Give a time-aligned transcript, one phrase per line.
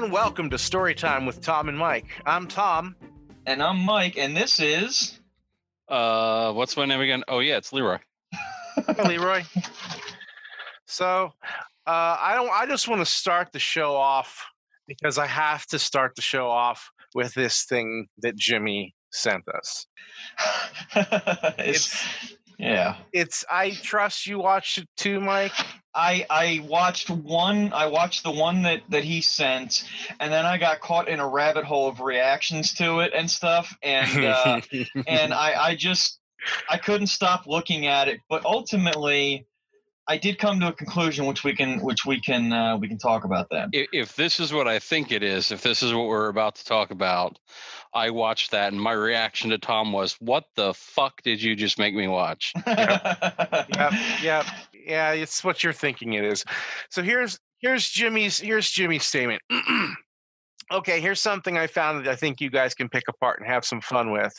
[0.00, 0.22] everyone.
[0.22, 2.06] Welcome to Storytime with Tom and Mike.
[2.24, 2.96] I'm Tom.
[3.44, 5.20] And I'm Mike, and this is.
[5.90, 7.22] Uh, what's my name again?
[7.28, 7.98] Oh yeah, it's Leroy.
[9.04, 9.42] Leroy.
[10.86, 11.32] So,
[11.86, 12.50] uh, I don't.
[12.50, 14.46] I just want to start the show off
[14.88, 19.86] because I have to start the show off with this thing that Jimmy sent us.
[21.58, 22.06] it's,
[22.60, 22.96] yeah.
[23.12, 23.44] It's.
[23.50, 25.52] I trust you watched it too, Mike.
[25.94, 27.72] I I watched one.
[27.72, 29.88] I watched the one that that he sent,
[30.20, 33.74] and then I got caught in a rabbit hole of reactions to it and stuff,
[33.82, 34.60] and uh,
[35.06, 36.20] and I I just
[36.68, 38.20] I couldn't stop looking at it.
[38.28, 39.46] But ultimately,
[40.08, 42.98] I did come to a conclusion, which we can which we can uh, we can
[42.98, 43.68] talk about that.
[43.72, 46.56] If, if this is what I think it is, if this is what we're about
[46.56, 47.38] to talk about,
[47.94, 51.78] I watched that, and my reaction to Tom was, "What the fuck did you just
[51.78, 55.12] make me watch?" yep, yep, yeah.
[55.12, 56.44] It's what you're thinking it is.
[56.90, 59.42] So here's here's Jimmy's here's Jimmy's statement.
[60.72, 63.64] okay, here's something I found that I think you guys can pick apart and have
[63.64, 64.32] some fun with.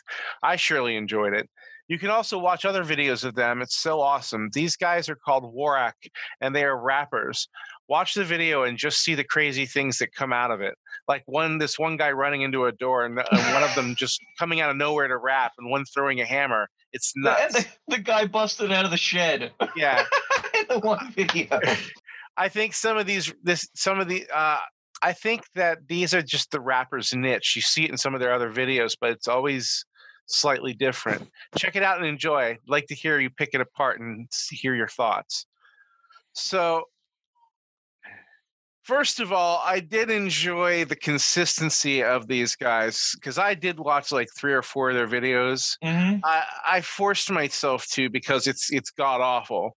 [0.44, 1.50] I surely enjoyed it.
[1.92, 3.62] You can also watch other videos of them.
[3.62, 4.48] It's so awesome.
[4.54, 5.92] These guys are called Warak
[6.40, 7.50] and they are rappers.
[7.90, 10.74] Watch the video and just see the crazy things that come out of it.
[11.10, 14.22] Like one, this one guy running into a door and, and one of them just
[14.40, 16.70] coming out of nowhere to rap and one throwing a hammer.
[16.94, 17.56] It's nuts.
[17.56, 17.68] The,
[17.98, 19.52] the, guy busted out of the shed.
[19.76, 20.06] Yeah.
[20.54, 21.60] In the one video.
[22.38, 24.60] I think some of these, this, some of the, uh,
[25.04, 27.58] I think that these are just the rapper's niche.
[27.58, 29.84] You see it in some of their other videos, but it's always
[30.32, 31.30] slightly different.
[31.58, 32.52] Check it out and enjoy.
[32.52, 35.46] I'd like to hear you pick it apart and hear your thoughts.
[36.34, 36.86] So,
[38.84, 44.12] first of all, I did enjoy the consistency of these guys because I did watch
[44.12, 45.78] like three or four of their videos.
[45.84, 46.20] Mm-hmm.
[46.24, 49.76] I, I forced myself to because it's it's god awful.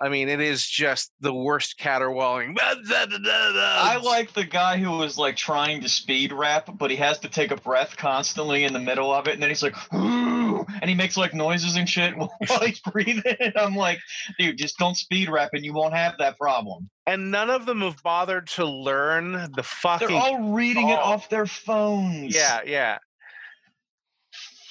[0.00, 2.54] I mean, it is just the worst caterwauling.
[2.60, 7.28] I like the guy who was like trying to speed rap, but he has to
[7.28, 10.88] take a breath constantly in the middle of it, and then he's like, Ooh, and
[10.88, 12.30] he makes like noises and shit while
[12.64, 13.52] he's breathing.
[13.56, 13.98] I'm like,
[14.38, 16.88] dude, just don't speed rap, and you won't have that problem.
[17.06, 20.08] And none of them have bothered to learn the fucking.
[20.08, 20.92] They're all reading oh.
[20.92, 22.34] it off their phones.
[22.34, 22.98] Yeah, yeah.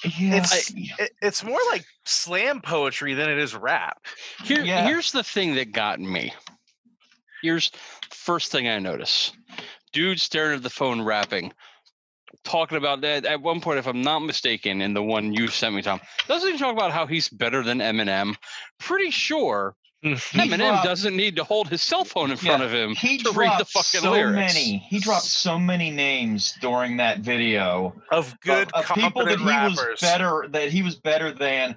[0.04, 0.36] Yeah.
[0.36, 3.98] It's it, it's more like slam poetry than it is rap.
[4.44, 4.86] Here, yeah.
[4.86, 6.32] here's the thing that got me.
[7.42, 7.70] Here's
[8.10, 9.32] first thing I notice:
[9.92, 11.52] dude staring at the phone, rapping,
[12.44, 13.24] talking about that.
[13.24, 16.52] At one point, if I'm not mistaken, in the one you sent me, Tom, doesn't
[16.52, 18.36] he talk about how he's better than Eminem?
[18.78, 22.72] Pretty sure Eminem dropped, doesn't need to hold his cell phone in front yeah, of
[22.72, 24.54] him he to read the fucking so lyrics.
[24.54, 29.40] Many, he dropped so many names during that video of good, of, of people that
[29.40, 29.76] he rappers.
[29.76, 31.76] was better, that he was better than,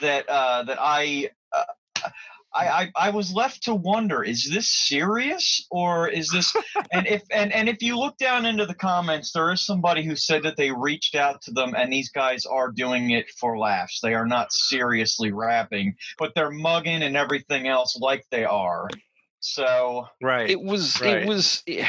[0.00, 1.30] that uh, that I.
[1.52, 2.10] Uh,
[2.52, 6.54] I, I, I was left to wonder: is this serious or is this?
[6.92, 10.16] and if and and if you look down into the comments, there is somebody who
[10.16, 14.00] said that they reached out to them, and these guys are doing it for laughs.
[14.00, 18.88] They are not seriously rapping, but they're mugging and everything else like they are.
[19.40, 21.22] So right, it was right.
[21.22, 21.62] it was.
[21.66, 21.86] Eh,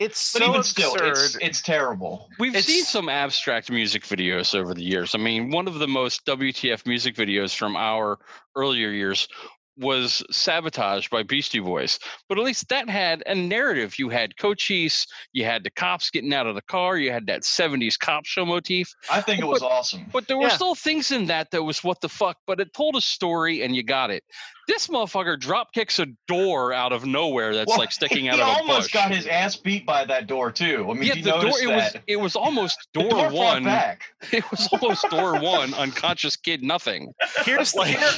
[0.00, 0.82] It's but so even absurd.
[0.82, 2.28] still, it's, it's terrible.
[2.38, 5.14] We've It's- seen some abstract music videos over the years.
[5.14, 8.18] I mean, one of the most WTF music videos from our
[8.56, 9.28] earlier years
[9.76, 11.98] was Sabotage by Beastie Boys.
[12.28, 13.98] But at least that had a narrative.
[13.98, 17.42] You had Cochise, you had the cops getting out of the car, you had that
[17.44, 18.92] 70s cop show motif.
[19.10, 20.04] I think it was awesome.
[20.12, 20.56] But there were Yeah.
[20.56, 23.74] still things in that that was what the fuck, but it told a story and
[23.74, 24.22] you got it.
[24.70, 28.46] This motherfucker drop kicks a door out of nowhere that's Well, like sticking out of
[28.46, 28.54] a bush.
[28.54, 30.86] He almost got his ass beat by that door too.
[30.88, 33.30] I mean, yeah, if you the door noticed it was it was almost door, door
[33.30, 33.64] one.
[33.64, 34.02] back.
[34.32, 37.12] It was almost door one, unconscious kid, nothing.
[37.44, 38.08] Here's Like- here,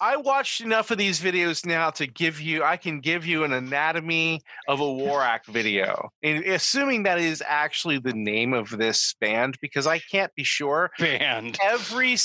[0.00, 2.62] I watched enough of these videos now to give you.
[2.62, 7.98] I can give you an anatomy of a Warak video, and assuming that is actually
[7.98, 10.90] the name of this band, because I can't be sure.
[10.98, 11.56] Band.
[11.62, 12.16] Every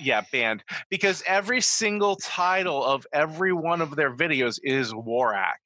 [0.00, 5.60] yeah band because every single title of every one of their videos is Warak.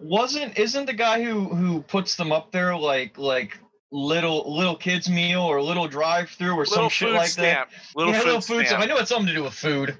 [0.00, 3.58] Wasn't isn't the guy who who puts them up there like like
[3.90, 7.70] little little kids meal or little drive through or some shit like stamp.
[7.70, 7.78] that?
[7.96, 8.82] Little yeah, food little food stamp.
[8.82, 9.96] I know it's something to do with food.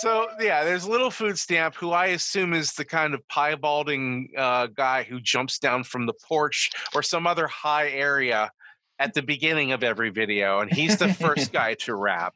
[0.00, 4.68] So yeah, there's Little Food Stamp, who I assume is the kind of piebalding uh,
[4.68, 8.52] guy who jumps down from the porch or some other high area
[9.00, 12.34] at the beginning of every video, and he's the first guy to rap.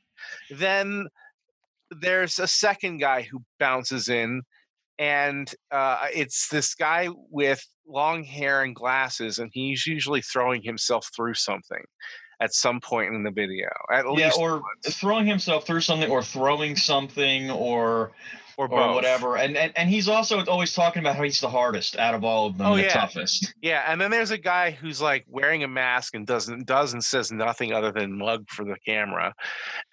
[0.50, 1.06] Then
[1.90, 4.42] there's a second guy who bounces in,
[4.98, 11.08] and uh, it's this guy with long hair and glasses, and he's usually throwing himself
[11.14, 11.82] through something
[12.40, 13.68] at some point in the video.
[13.92, 14.96] At Yeah, least or once.
[14.96, 18.12] throwing himself through something or throwing something or
[18.58, 19.36] or, or whatever.
[19.36, 22.46] And, and and he's also always talking about how he's the hardest out of all
[22.46, 22.88] of them, Oh, the yeah.
[22.88, 23.54] toughest.
[23.62, 27.02] Yeah, and then there's a guy who's like wearing a mask and doesn't does and
[27.04, 29.34] says nothing other than mug for the camera,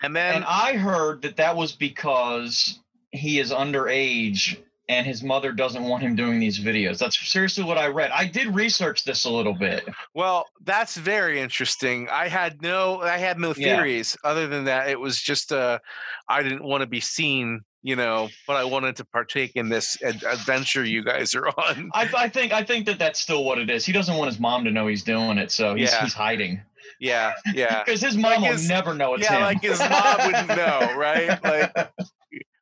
[0.01, 2.79] and then And I heard that that was because
[3.11, 4.57] he is underage
[4.89, 6.97] and his mother doesn't want him doing these videos.
[6.99, 8.11] That's seriously what I read.
[8.11, 9.87] I did research this a little bit.
[10.13, 12.09] Well, that's very interesting.
[12.11, 13.77] I had no, I had no Yeah.
[13.77, 14.89] theories other than that.
[14.89, 15.79] It was just, uh,
[16.27, 20.01] I didn't want to be seen, you know, but I wanted to partake in this
[20.01, 21.91] ad- adventure you guys are on.
[21.93, 23.85] I, I think I think that that's still what it is.
[23.85, 26.01] He doesn't want his mom to know he's doing it, so he's, Yeah.
[26.03, 26.61] he's hiding
[26.99, 29.35] Yeah, yeah, because his mom his- will never know it's yeah.
[29.35, 29.41] him.
[29.43, 31.43] Like his mom wouldn't know, right?
[31.43, 31.91] Like,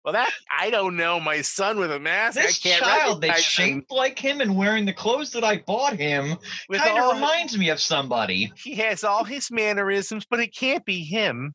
[0.03, 1.19] well, that I don't know.
[1.19, 4.55] My son with a mask, this I can't child that's him shaped like him and
[4.57, 8.51] wearing the clothes that I bought him with kind of reminds me of somebody.
[8.55, 11.53] he has all his mannerisms, but it can't be him.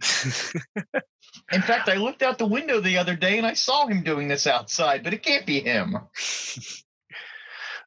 [1.52, 4.28] In fact, I looked out the window the other day and I saw him doing
[4.28, 5.96] this outside, but it can't be him.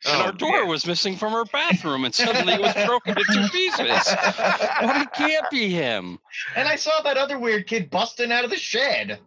[0.04, 0.68] And Oh, our door man.
[0.68, 3.88] was missing from our bathroom, and suddenly it was broken into pieces.
[4.82, 6.18] Well, it can't be him.
[6.56, 9.20] and I saw that other weird kid busting out of the shed.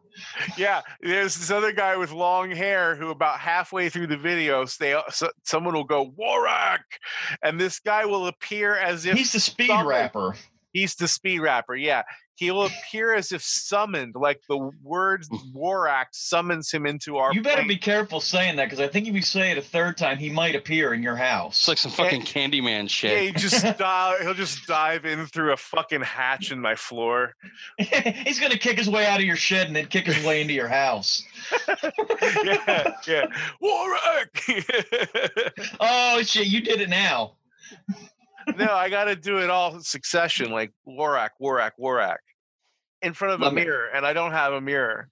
[0.58, 4.94] Yeah, there's this other guy with long hair who, about halfway through the video, they,
[4.94, 6.80] uh, so, someone will go Warwick,
[7.44, 10.34] and this guy will appear as if He's the speed someone- rapper.
[10.72, 11.76] He's the speed rapper.
[11.76, 12.02] Yeah,
[12.36, 15.52] he will appear as if summoned, like the word mm.
[15.52, 17.32] Warwick summons him into our.
[17.32, 17.68] You better plane.
[17.68, 20.30] be careful saying that because I think if you say it a third time, he
[20.30, 21.60] might appear in your house.
[21.60, 23.22] It's like some eh, fucking Candyman Yeah, shit.
[23.22, 27.34] he just dive, he'll just dive in through a fucking hatch in my floor.
[27.78, 30.54] He's gonna kick his way out of your shed and then kick his way into
[30.54, 31.22] your house.
[32.44, 33.26] yeah, yeah,
[33.60, 34.64] Warwick.
[35.80, 36.46] Oh shit!
[36.46, 37.34] You did it now.
[38.56, 42.20] No, I got to do it all succession, like Warwick, Warwick, Warwick,
[43.02, 45.08] in front of a Let me- mirror, and I don't have a mirror.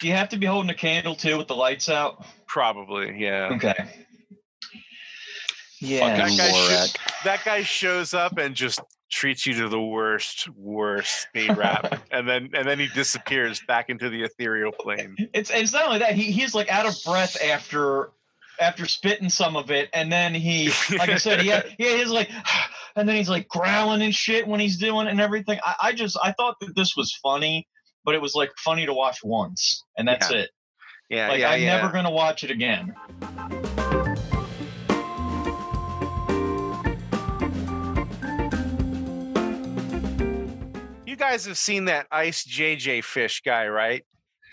[0.00, 2.24] Do you have to be holding a candle too with the lights out?
[2.46, 3.50] Probably, yeah.
[3.52, 3.74] Okay.
[5.80, 6.16] Yeah.
[6.16, 7.22] Fucking That guy Lorak.
[7.24, 8.80] That guy shows up and just
[9.10, 13.90] treats you to the worst, worst speed rap, and then and then he disappears back
[13.90, 15.16] into the ethereal plane.
[15.34, 18.10] It's it's not only that he he's like out of breath after
[18.60, 22.10] after spitting some of it, and then he like I said he had, yeah he's
[22.10, 22.30] like
[22.96, 25.58] and then he's like growling and shit when he's doing and everything.
[25.64, 27.66] I, I just I thought that this was funny,
[28.04, 30.50] but it was like funny to watch once, and that's it.
[31.08, 31.76] Yeah, Like yeah, I'm yeah.
[31.76, 32.94] never gonna watch it again.
[41.06, 44.04] You guys have seen that Ice JJ Fish guy, right?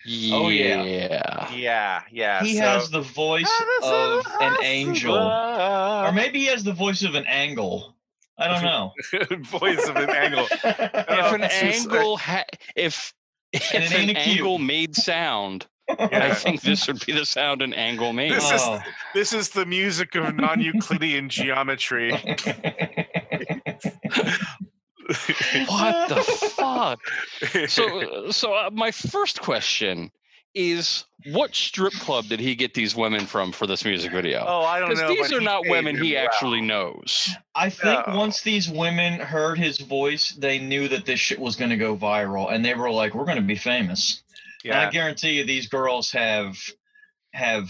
[0.06, 0.84] Oh, yeah.
[0.84, 1.52] Yeah.
[1.54, 2.44] Yeah, yeah.
[2.44, 3.50] He so- has the voice
[3.84, 6.12] ah, of an angel, or ah.
[6.14, 7.96] maybe he has the voice of an angle.
[8.38, 8.94] I don't know.
[9.60, 10.48] voice of an angle.
[10.64, 12.46] Oh, if Oh, an it's angle ha-
[12.76, 13.14] if
[13.54, 17.74] if it ain't an angle made sound, I think this would be the sound an
[17.74, 18.32] angle made.
[18.32, 18.82] This is- Oh.
[19.14, 22.12] This is the music of non-Euclidean geometry.
[25.68, 26.22] What the
[26.56, 27.00] fuck?
[27.70, 30.12] So, so uh, my first question
[30.56, 34.44] is, what strip club did he get these women from for this music video?
[34.48, 35.08] oh, I don't know.
[35.08, 36.26] these are not women he well.
[36.26, 37.30] actually knows.
[37.56, 38.18] I think No.
[38.18, 41.98] once these women heard his voice, they knew that this shit was going to go
[41.98, 44.22] viral, and they were like, "We're going to be famous."
[44.64, 46.58] And I guarantee you, these girls have
[47.34, 47.68] have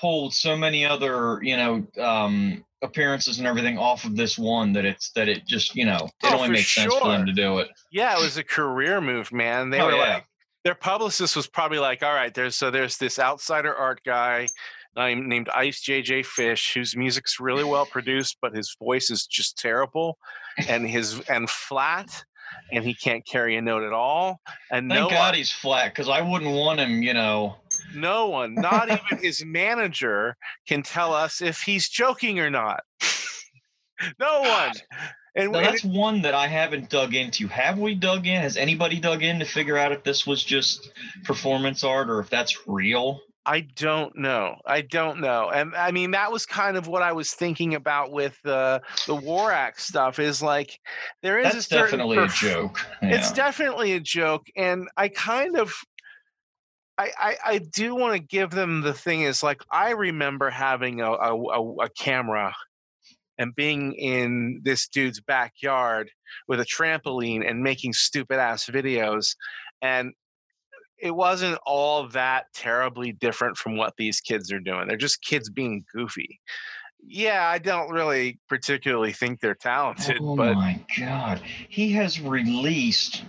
[0.00, 4.84] pulled so many other, you know, um, appearances and everything off of this one that
[4.84, 7.58] it's that it just, you know, it Oh, only makes sense for them to do
[7.58, 7.68] it.
[7.90, 9.70] yeah, it was a career move, man.
[9.70, 10.14] They Oh, were yeah.
[10.14, 10.24] like,
[10.64, 14.48] their publicist was probably like, all right, there's so there's this outsider art guy
[14.96, 19.56] named named Ice JJ Fish whose music's really well produced, but his voice is just
[19.58, 20.18] terrible,
[20.68, 22.24] and his and flat,
[22.70, 24.40] and he can't carry a note at all.
[24.70, 27.56] And Thank no God one, he's flat because I wouldn't want him, you know.
[27.94, 32.80] no one, not even his manager, can tell us if he's joking or not.
[34.18, 34.72] no one.
[35.34, 37.46] And, Now, and that's one that I haven't dug into.
[37.48, 38.42] Have we dug in?
[38.42, 40.90] Has anybody dug in to figure out if this was just
[41.24, 43.20] performance art or if that's real?
[43.48, 44.56] I don't know.
[44.66, 45.48] I don't know.
[45.48, 49.16] And I mean, that was kind of what I was thinking about with uh, the
[49.16, 50.18] Warak stuff.
[50.18, 50.78] Is like
[51.22, 52.80] there is a That's certain definitely a perf- joke.
[53.00, 55.74] It's definitely a joke, and I kind of.
[56.98, 61.00] I, I, I do want to give them the thing is like I remember having
[61.00, 62.52] a, a, a, a camera
[63.38, 66.10] and being in this dude's backyard
[66.48, 69.36] with a trampoline and making stupid ass videos
[69.80, 70.12] and
[71.00, 74.88] it wasn't all that terribly different from what these kids are doing.
[74.88, 76.40] They're just kids being goofy.
[77.06, 83.22] Yeah, I don't really particularly think they're talented, oh but my god, he has released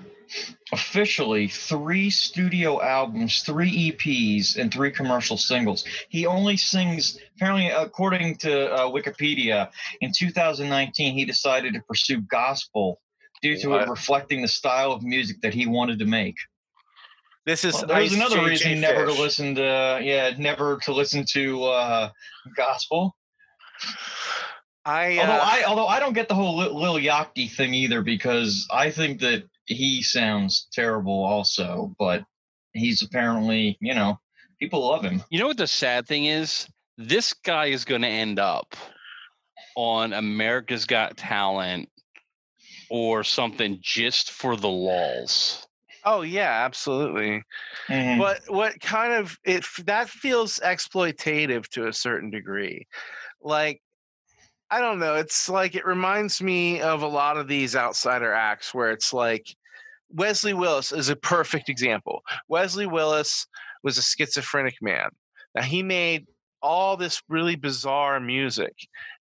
[0.72, 5.86] officially three studio albums, three EPs, and three commercial singles.
[6.10, 9.70] He only sings, apparently, according to uh, Wikipedia,
[10.02, 13.02] in 2019, he decided to pursue gospel
[13.42, 13.84] due to What?
[13.84, 16.36] it reflecting the style of music that he wanted to make.
[17.50, 20.94] This is Well, there was another JJ reason never to listen to, yeah, never to
[20.94, 22.12] listen to uh,
[22.56, 23.16] gospel.
[24.86, 28.04] I, although uh, I although I don't get the whole Lil, Lil Yachty thing either
[28.04, 32.24] because I think that he sounds terrible also, but
[32.74, 34.20] he's apparently you know
[34.60, 35.24] people love him.
[35.32, 36.68] You know what the sad thing is?
[37.00, 38.76] This guy is going to end up
[39.76, 41.90] on America's Got Talent
[42.92, 45.66] or something just for the lulls.
[46.06, 47.44] Oh yeah, absolutely.
[47.88, 48.18] Mhm.
[48.20, 52.88] But what kind of it that feels exploitative to a certain degree.
[53.42, 53.82] Like
[54.72, 58.74] I don't know, it's like it reminds me of a lot of these outsider acts
[58.74, 59.48] where it's like
[60.12, 62.22] Wesley Willis is a perfect example.
[62.48, 63.48] Wesley Willis
[63.84, 65.10] was a schizophrenic man.
[65.56, 66.28] Now he made
[66.62, 68.74] all this really bizarre music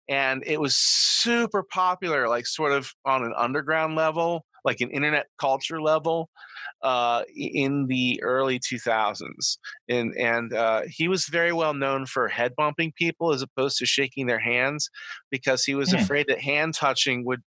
[0.09, 5.27] and it was super popular like sort of on an underground level, like an internet
[5.39, 6.29] culture level
[6.83, 12.55] uh, in the early 2000s, and and uh, he was very well known for head
[12.57, 14.89] bumping people as opposed to shaking their hands,
[15.31, 15.97] because he was Hmm.
[15.99, 17.41] afraid that hand touching would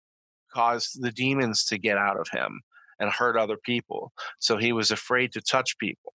[0.53, 2.59] cause the demons to get out of him
[2.99, 4.11] and hurt other people.
[4.39, 6.13] So he was afraid to touch people.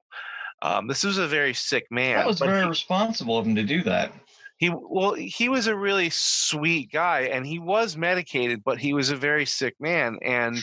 [0.62, 2.16] Um, this was a very sick man.
[2.16, 4.12] that was very he- responsible of him to do that.
[4.56, 9.10] He well he was a really sweet guy and he was medicated but he was
[9.10, 10.58] a very sick man and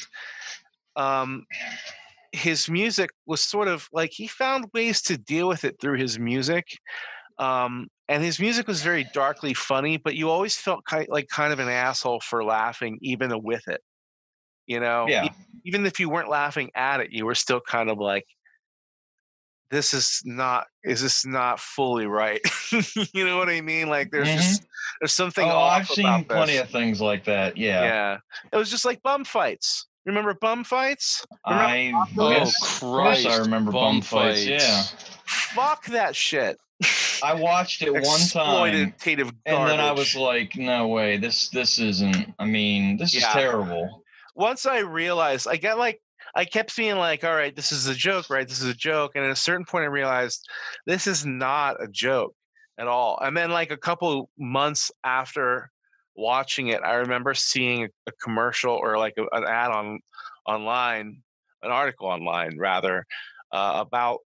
[0.96, 1.46] um
[2.32, 6.18] his music was sort of like he found ways to deal with it through his
[6.18, 6.80] music
[7.38, 11.54] um and his music was very darkly funny but you always felt kind like kind
[11.54, 13.82] of an asshole for laughing even with it
[14.66, 15.08] you know?
[15.10, 15.28] Yeah,
[15.66, 18.26] even if you weren't laughing at it you were still kind of like
[19.74, 22.42] this is not is this not fully right
[23.13, 24.38] you know what i mean like there's mm-hmm.
[24.38, 24.68] just
[25.01, 26.62] there's something oh, off I've seen about plenty this.
[26.62, 27.58] of things like that.
[27.58, 28.18] Yeah, yeah
[28.51, 33.25] it was just like bum fights remember bum fights Remember I Oh, yes, of course
[33.25, 34.46] I remember bum, bum fights.
[34.46, 34.84] Yeah,
[35.25, 36.58] fuck that shit
[37.24, 38.94] I watched it one time.
[38.98, 43.24] exploitative And then I was like, no way, this this isn't I mean, this is
[43.24, 44.03] terrible.
[44.36, 46.01] once I realized, I got like,
[46.36, 48.48] I kept being like, all right, this is a joke, right?
[48.48, 49.12] This is a joke.
[49.16, 50.48] And at a certain point, I realized
[50.86, 52.34] this is not a joke
[52.80, 53.20] at all.
[53.22, 55.70] And then, like, a couple months after
[56.16, 60.00] watching it, I remember seeing a, commercial or like a, an ad on
[60.48, 61.22] online,
[61.62, 63.06] an article online rather,
[63.52, 64.20] uh, about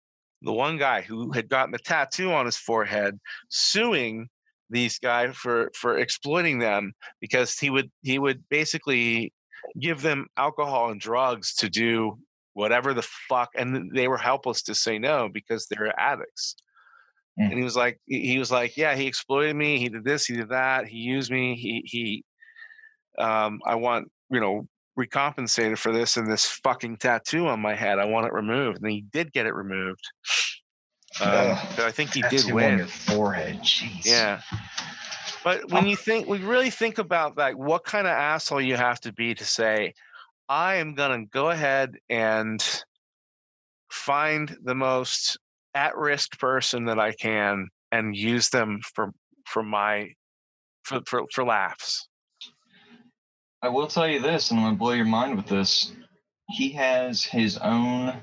[0.41, 3.19] the one guy who had gotten a tattoo on his forehead
[3.49, 4.29] suing
[4.69, 9.31] these guys for for exploiting them because he would he would basically
[9.79, 12.17] give them alcohol and drugs to do
[12.53, 16.55] whatever the fuck and they were helpless to say no because they're addicts
[17.37, 17.49] Mm.
[17.49, 20.35] and he was like he was like yeah he exploited me he did this he
[20.37, 22.23] did that he used me he he
[23.21, 27.99] um i want you know recompensated for this and this fucking tattoo on my head
[27.99, 29.99] i want it removed and he did get it removed
[31.19, 33.59] um, but i think he did win your forehead.
[33.59, 34.05] Jeez.
[34.05, 34.39] yeah.
[35.45, 35.87] But when oh.
[35.87, 39.35] you think, we really think about that, what kind of asshole you have to be
[39.35, 39.93] to say,
[40.49, 42.67] I am going to go ahead and
[43.91, 45.37] find the most
[45.75, 49.11] at risk person that I can and use them for,
[49.45, 50.09] for my,
[50.83, 52.09] for, for, for laughs.
[53.61, 55.91] I will tell you this, and I'm gonna blow your mind with this.
[56.49, 58.13] He has his own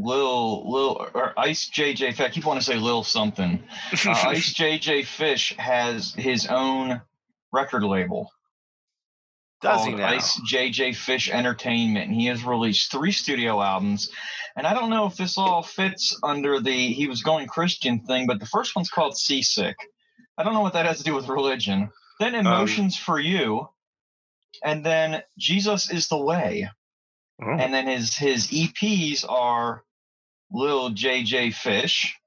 [0.00, 2.20] Lil Lil or Ice JJ.
[2.20, 3.62] I keep wanting to say Lil something.
[3.92, 7.00] Uh, Ice JJ Fish has his own
[7.52, 8.30] record label
[9.60, 10.08] Does he now?
[10.08, 14.10] Ice JJ Fish Entertainment, and he has released three studio albums.
[14.56, 18.26] And I don't know if this all fits under the he was going Christian thing,
[18.26, 19.76] but the first one's called Seasick.
[20.36, 21.90] I don't know what that has to do with religion.
[22.20, 23.68] Then Um, Emotions for You,
[24.64, 26.68] and then Jesus is the Way.
[27.40, 29.84] Oh, And then his his EPs are
[30.50, 32.18] Lil JJ Fish,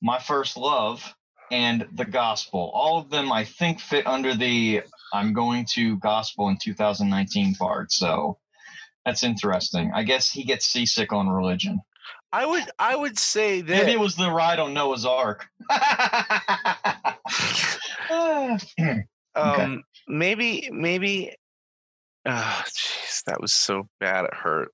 [0.00, 1.14] My First Love,
[1.50, 2.70] and The Gospel.
[2.74, 7.92] All of them I think fit under the I'm going to gospel in 2019 part.
[7.92, 8.38] So
[9.04, 9.92] that's interesting.
[9.94, 11.80] I guess he gets seasick on religion.
[12.32, 13.68] I would, I would say that.
[13.68, 15.46] Maybe it was the ride on Noah's Ark.
[19.34, 21.34] um, maybe, maybe,
[22.24, 24.70] ah, jeez, that was so bad it hurt.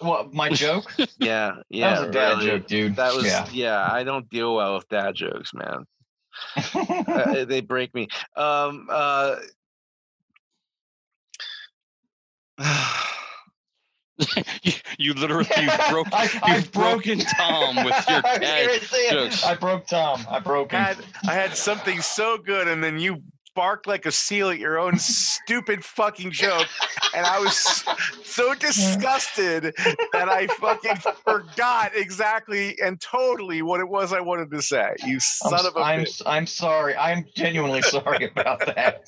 [0.00, 0.92] What, my joke?
[1.18, 1.94] Yeah, yeah.
[1.94, 2.46] that was a dad really.
[2.46, 2.96] joke, dude.
[2.96, 3.46] That was yeah.
[3.52, 3.88] yeah.
[3.90, 5.86] I don't deal well with dad jokes, man.
[6.74, 8.08] Uh, they break me.
[8.36, 8.88] Um.
[8.90, 9.36] Uh.
[14.62, 18.66] you, You literally you broke I, you've I've broken Tom with your I was cat
[18.66, 19.12] gonna say it.
[19.12, 19.44] jokes.
[19.44, 20.26] I broke Tom.
[20.28, 20.80] I broke him.
[20.80, 23.22] had I had something so good, and then you
[23.54, 26.66] barked like a seal at your own stupid fucking joke,
[27.14, 27.84] and I was
[28.24, 29.74] so disgusted
[30.12, 34.94] that I fucking forgot exactly and totally what it was I wanted to say.
[35.04, 36.08] You I'm, son of a I'm, bitch.
[36.08, 36.96] s- I'm sorry.
[36.96, 39.02] I'm genuinely sorry about that.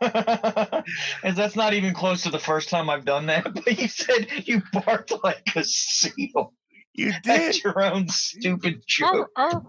[1.36, 3.44] that's not even close to the first time I've done that.
[3.68, 6.54] But you said you barked like a seal
[6.94, 7.50] You did.
[7.50, 9.28] at your own stupid oh, joke.
[9.36, 9.62] Oh,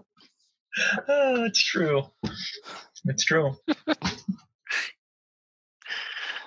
[1.44, 2.04] it's true.
[3.06, 3.54] It's true.
[3.88, 3.94] Oh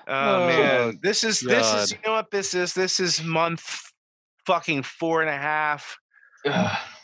[0.06, 2.74] Oh, man, this is this is you know what this is.
[2.74, 3.64] This is month
[4.46, 5.98] fucking four and a half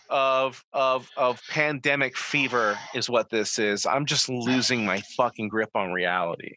[0.10, 3.86] of of of pandemic fever is what this is.
[3.86, 6.56] I'm just losing my fucking grip on reality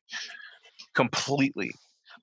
[0.94, 1.70] completely.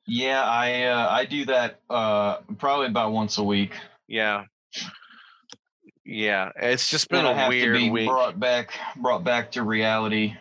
[0.05, 3.73] Yeah, I uh, I do that uh, probably about once a week.
[4.07, 4.45] Yeah.
[6.03, 8.07] Yeah, it's just been Then I a have weird to be week.
[8.09, 10.33] brought back brought back to reality.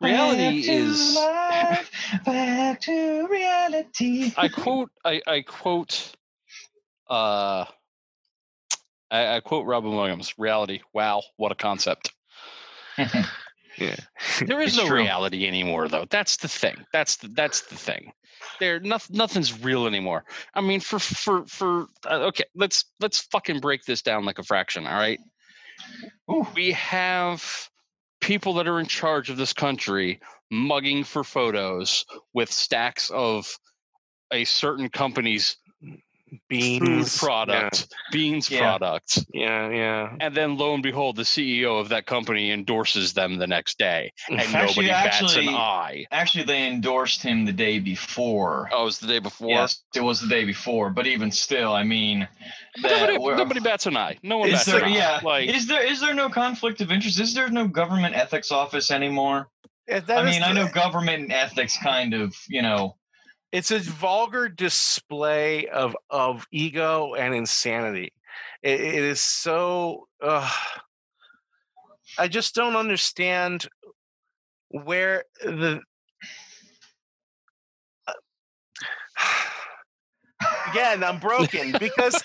[0.00, 1.90] Reality Back to is life,
[2.24, 4.32] back to reality.
[4.36, 6.12] I quote I, I quote
[7.08, 7.66] uh
[9.10, 12.12] I, I quote Robin Williams, reality, wow, what a concept.
[13.78, 13.96] Yeah.
[14.46, 14.98] There is It's no true.
[14.98, 16.04] reality anymore though.
[16.10, 16.84] That's the thing.
[16.92, 18.12] That's the that's the thing.
[18.58, 20.24] There nothing nothing's real anymore.
[20.54, 24.42] I mean for for for uh, okay, let's let's fucking break this down like a
[24.42, 25.18] fraction, all right?
[26.30, 26.46] Ooh.
[26.54, 27.42] We have
[28.20, 33.58] people that are in charge of this country mugging for photos with stacks of
[34.32, 35.56] a certain company's
[36.48, 38.60] Beans food product, beans Yeah.
[38.60, 40.16] product, Yeah, yeah.
[40.20, 44.12] and then lo and behold, the CEO of that company endorses them the next day,
[44.28, 46.04] and Actually- nobody bats actually- an eye.
[46.10, 48.68] Actually, they endorsed him the day before.
[48.72, 49.48] Oh, it was the day before.
[49.50, 50.90] Yes, it was the day before.
[50.90, 52.28] But even still, I mean,
[52.78, 54.16] Nobody, nobody bats an eye.
[54.22, 54.84] No one is bats there?
[54.84, 54.96] an eye.
[54.96, 55.20] Yeah.
[55.24, 57.18] Like is there is there no conflict of interest?
[57.18, 59.48] Is there no government ethics office anymore?
[59.88, 62.96] That I is mean, I know government and ethics kind of, you know.
[63.52, 68.12] It's a vulgar display of of ego and insanity.
[68.62, 70.06] It, it is so.
[70.22, 70.50] Uh,
[72.18, 73.68] I just don't understand
[74.68, 75.80] where the.
[80.70, 82.22] Again, I'm broken because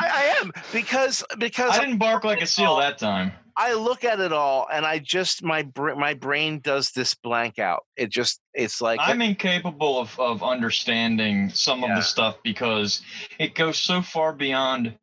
[0.00, 3.32] I, I am because because I didn't bark like a seal that time.
[3.56, 7.84] I look at it all and I just my my brain does this blank out.
[7.96, 13.02] It just it's like I'm incapable of, of understanding some of the stuff because
[13.38, 14.94] it goes so far beyond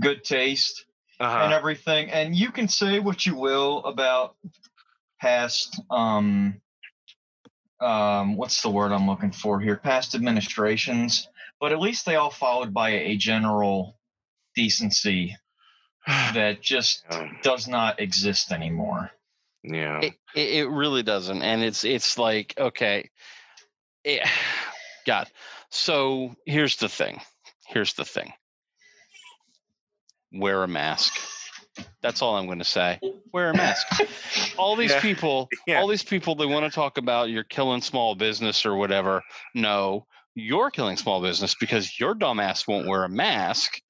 [0.00, 0.84] good taste
[1.20, 2.10] uh and everything.
[2.10, 4.36] And you can say what you will about
[5.20, 6.60] past um
[7.80, 9.76] um what's the word I'm looking for here?
[9.76, 11.28] Past administrations,
[11.60, 13.98] but at least they all followed by a general
[14.54, 15.36] decency
[16.06, 17.04] that just
[17.42, 19.10] does not exist anymore.
[19.62, 20.00] yeah.
[20.00, 23.10] it, it, it really doesn't, and it's it's like okay,
[24.04, 24.26] it,
[25.06, 25.28] God.
[25.70, 27.20] So here's the thing.
[27.66, 28.32] Here's the thing.
[30.32, 31.14] Wear a mask.
[32.02, 33.00] That's all I'm going to say.
[33.32, 33.86] Wear a mask.
[34.58, 35.00] all these Yeah.
[35.00, 35.80] people, Yeah.
[35.80, 39.22] all these people, they want to talk about you're killing small business or whatever.
[39.54, 40.06] No,
[40.36, 43.80] you're killing small business because your dumbass won't wear a mask,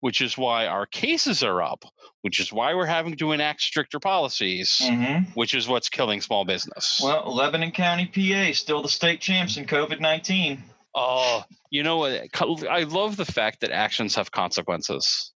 [0.00, 1.84] which is why our cases are up,
[2.22, 6.44] which is why we're having to enact stricter policies, hmm which is what's killing small
[6.44, 7.00] business.
[7.02, 10.62] Well, Lebanon County, PA, still the state champs in COVID nineteen.
[10.94, 12.28] oh, you know what?
[12.70, 15.32] I love the fact that actions have consequences.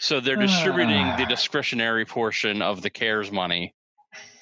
[0.00, 1.26] So they're distributing the Ah.
[1.26, 3.74] discretionary portion of the CARES money.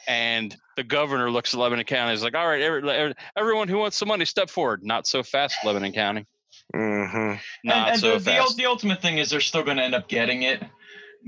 [0.09, 3.69] And the governor looks at Lebanon County and is like, all right, every, every- everyone
[3.69, 4.83] who wants some money, step forward.
[4.83, 6.27] Not so fast, Lebanon County.
[6.75, 8.57] hmm Not and, and so the, the, fast.
[8.57, 10.63] the ultimate thing is they're still going to end up getting it,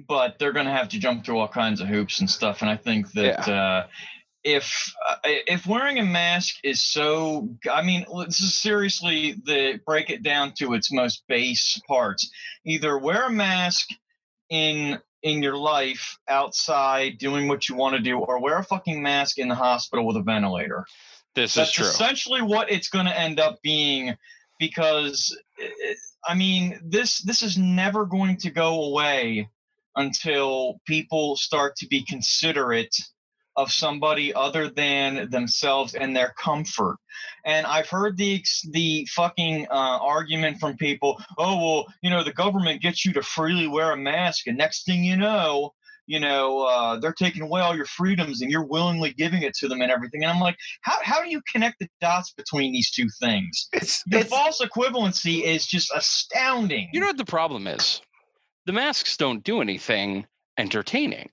[0.08, 2.62] but they're going to have to jump through all kinds of hoops and stuff.
[2.62, 3.86] And I think that uh,
[4.42, 10.10] if uh, if wearing a mask is so, I mean, this is seriously the break
[10.10, 12.28] it down to its most base parts.
[12.66, 13.88] Either wear a mask
[14.50, 19.02] in in your life outside doing what you want to do, or wear a fucking
[19.02, 20.84] mask in the hospital with a ventilator.
[21.34, 21.86] This That's is true.
[21.86, 24.14] essentially what it's going to end up being
[24.60, 25.94] because eh,
[26.26, 29.48] I mean this this is never going to go away
[29.96, 32.94] until people start to be considerate
[33.56, 36.96] of somebody other than themselves and their comfort.
[37.44, 42.32] And I've heard the the fucking uh, argument from people, oh well, you know, the
[42.32, 45.72] government gets you to freely wear a mask, and next thing you know,
[46.06, 49.68] you know, uh, they're taking away all your freedoms and you're willingly giving it to
[49.68, 50.22] them and everything.
[50.22, 53.68] And I'm like, how, how do you connect the dots between these two things?
[53.72, 56.90] It's, The it's false equivalency is just astounding.
[56.92, 58.00] You know what the problem is?
[58.66, 60.26] The masks don't do anything
[60.58, 61.30] entertaining.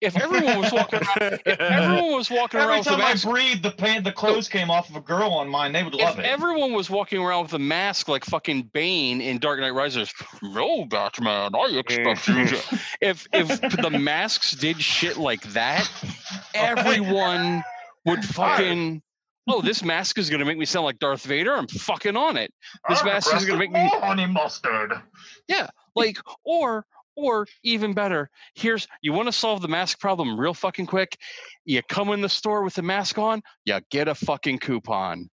[0.00, 3.08] If everyone was walking around, if everyone was walking Every around with a time I
[3.10, 5.72] mask, breathe, the pan, the clothes came off of a girl on mine.
[5.72, 6.28] They would love if it.
[6.28, 10.12] everyone was walking around with a mask like fucking Bane in Dark Knight Rises,
[10.42, 12.80] no Batman, I expect you to.
[13.00, 15.88] If if the masks did shit like that,
[16.54, 17.62] everyone
[18.04, 19.02] would fucking.
[19.50, 21.54] Oh, this mask is gonna make me sound like Darth Vader.
[21.54, 22.52] I'm fucking on it.
[22.88, 24.92] This I'm mask is gonna make me honey mustard.
[25.48, 26.84] Yeah, like or
[27.18, 31.18] or even better here's you want to solve the mask problem real fucking quick
[31.64, 35.28] you come in the store with the mask on you get a fucking coupon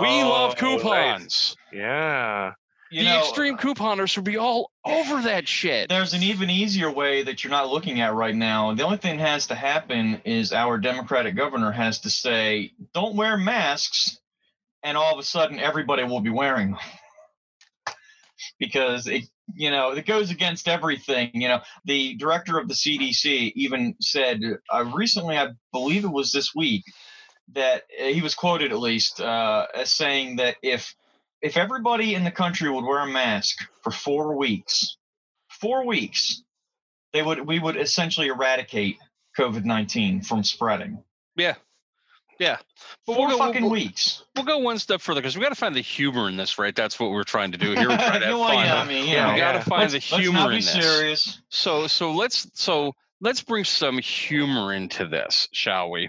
[0.00, 0.82] we love Oh, nice.
[0.82, 2.52] coupons Yeah.
[2.88, 6.50] You the know, extreme uh, couponers would be all over that shit there's an even
[6.50, 8.72] easier way that you're not looking at right now.
[8.74, 13.16] The only thing that has to happen is our Democratic governor has to say, "Don't
[13.16, 14.20] wear masks,"
[14.84, 16.80] and all of a sudden everybody will be wearing them
[18.60, 21.30] because it, you know, it goes against everything.
[21.34, 24.40] You know, the director of the CDC even said
[24.72, 26.84] uh, recently, I believe it was this week,
[27.52, 30.94] that uh, he was quoted at least uh, as saying that if
[31.42, 34.96] if everybody in the country would wear a mask for four weeks,
[35.48, 36.42] four weeks,
[37.12, 38.96] they would we would essentially eradicate
[39.38, 41.02] COVID nineteen from spreading.
[41.36, 41.54] yeah
[42.38, 42.56] yeah
[43.06, 44.22] but 4 we'll go, fucking we'll, weeks.
[44.34, 46.74] we'll go one step further because we got to find the humor in this right
[46.74, 48.64] that's what we're trying to do here we're trying to have Well, fun.
[48.64, 49.64] yeah, I mean, Yeah, know, we got to yeah.
[49.64, 51.40] find let's, the let's humor in this serious.
[51.48, 56.08] So so let's so let's bring some humor into this, shall we?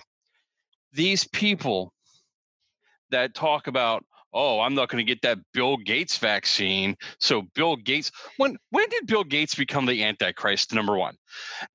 [0.93, 1.93] These people
[3.11, 6.95] that talk about, oh, I'm not going to get that Bill Gates vaccine.
[7.19, 10.73] So Bill Gates, when when did Bill Gates become the Antichrist?
[10.73, 11.15] Number one.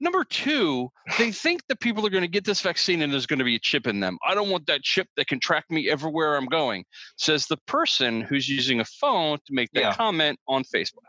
[0.00, 0.88] Number two,
[1.18, 3.56] they think that people are going to get this vaccine and there's going to be
[3.56, 4.18] a chip in them.
[4.26, 6.84] I don't want that chip that can track me everywhere I'm going.
[7.16, 9.94] Says the person who's using a phone to make that Yeah.
[9.94, 11.04] comment on Facebook.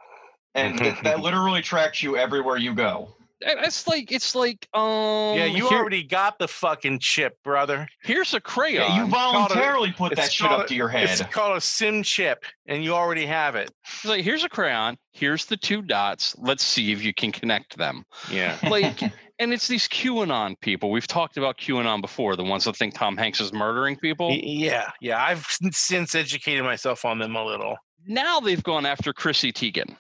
[0.56, 3.16] And that, that literally tracks you everywhere you go.
[3.46, 7.88] And It's like it's like um Yeah, you here- already got the fucking chip, brother.
[8.04, 8.90] Here's a crayon.
[8.90, 11.10] Yeah, you voluntarily put that shit called up to your head.
[11.10, 11.32] It's head.
[11.32, 13.72] called a SIM chip, and you already have it.
[13.86, 14.98] It's like, here's a crayon.
[15.12, 16.36] Here's the two dots.
[16.40, 18.04] Let's see if you can connect them.
[18.32, 18.58] Yeah.
[18.64, 19.02] Like,
[19.40, 20.90] and it's these QAnon people.
[20.92, 22.36] We've talked about QAnon before.
[22.36, 24.32] The ones that think Tom Hanks is murdering people.
[24.32, 25.24] Yeah, yeah.
[25.24, 27.78] I've since educated myself on them a little.
[28.08, 29.96] Now they've gone after Chrissy Teigen.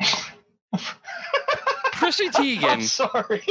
[2.00, 2.64] Chrissy Teigen.
[2.64, 3.42] I'm sorry.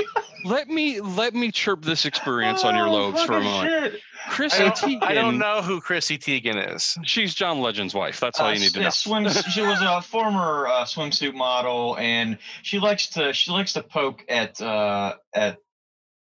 [0.44, 3.94] let me let me chirp this experience on your Oh, lobes for a fucking moment.
[3.94, 4.02] shit.
[4.26, 5.04] I Chrissy don't, Teigen.
[5.04, 6.98] I don't know who Chrissy Teigen is.
[7.04, 8.20] She's John Legend's wife.
[8.20, 8.84] That's all Uh, you need to know.
[8.84, 13.74] yeah, swims- she was a former uh, swimsuit model, and she likes to she likes
[13.74, 15.58] to poke at uh, at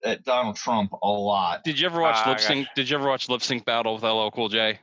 [0.04, 1.64] at Donald Trump a lot.
[1.64, 2.68] Did you ever watch Ah, Lip Sync?
[2.76, 4.78] Did you ever watch Lip Sync Battle with LL Cool J?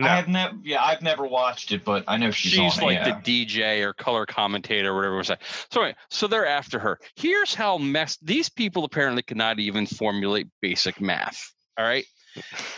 [0.00, 0.06] No.
[0.06, 2.86] I have never, yeah, I've never watched it, but I know she's, She's on it,
[2.86, 3.20] like yeah.
[3.20, 5.28] the DJ or color commentator or whatever it was.
[5.28, 5.42] that.
[5.70, 6.98] So anyway, so they're after her.
[7.16, 11.52] Here's how mess these people apparently cannot even formulate basic math.
[11.78, 12.06] All right.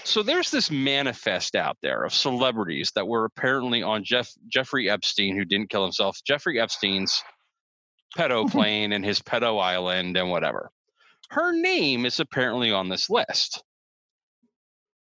[0.04, 5.36] So there's this manifest out there of celebrities that were apparently on Jeff Jeffrey Epstein,
[5.36, 7.22] who didn't kill himself, Jeffrey Epstein's
[8.16, 10.70] pedo plane and his pedo island and whatever.
[11.30, 13.62] Her name is apparently on this list.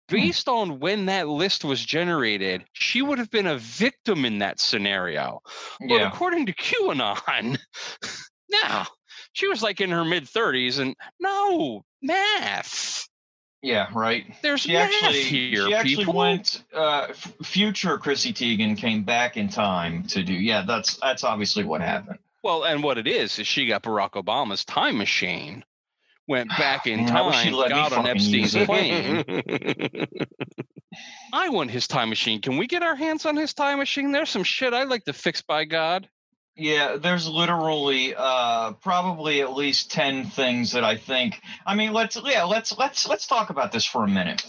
[0.09, 4.59] Based on when that list was generated, she would have been a victim in that
[4.59, 5.41] scenario.
[5.79, 6.07] But yeah.
[6.07, 7.57] according to QAnon,
[8.51, 8.83] no,
[9.33, 13.07] she was like in her mid 30s, and no math.
[13.61, 14.25] Yeah, right.
[14.41, 16.13] There's She math actually here, she actually people.
[16.13, 20.33] went uh, f- future Chrissy Teigen came back in time to do.
[20.33, 22.19] Yeah, that's that's obviously what happened.
[22.41, 25.65] Well, and what it is is she got Barack Obama's time machine,
[26.29, 29.25] went back in Man, I wish she'd time, let me got on Epstein's plane.
[31.33, 32.39] I want his time machine.
[32.39, 34.11] Can we get our hands on his time machine?
[34.11, 36.07] There's some shit I'd like to fix by God.
[36.55, 42.17] Yeah, there's literally uh probably at least 10 things that I think I mean let's
[42.23, 44.45] yeah, let's let's let's talk about this for a minute.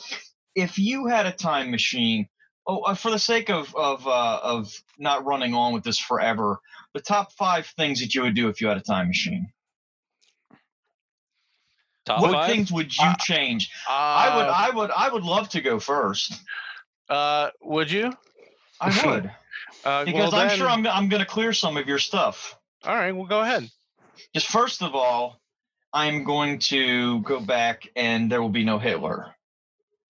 [0.54, 2.28] If you had a time machine,
[2.66, 6.58] oh uh, for the sake of of uh of not running on with this forever,
[6.94, 9.50] the top 5 things that you would do if you had a time machine.
[12.10, 12.50] Top what five.
[12.50, 13.70] things would you Uh, change?
[13.88, 16.32] I would Uh, I would I would love to go first.
[17.08, 18.12] uh, would you?
[18.80, 19.30] I would.
[19.84, 22.56] Uh, Because well, I'm then- sure I'm I'm going to clear some of your stuff.
[22.84, 23.68] All right, well, go ahead.
[24.34, 25.40] Just first of all,
[25.92, 29.34] I'm going to go back and there will be no Hitler.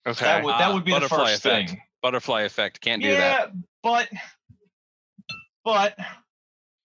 [0.07, 0.25] Okay.
[0.25, 1.71] That would that would be the butterfly first effect.
[1.71, 1.83] thing.
[2.03, 2.81] Butterfly effect.
[2.81, 3.53] Can't do Yeah, that.
[3.83, 4.09] but
[5.65, 5.97] but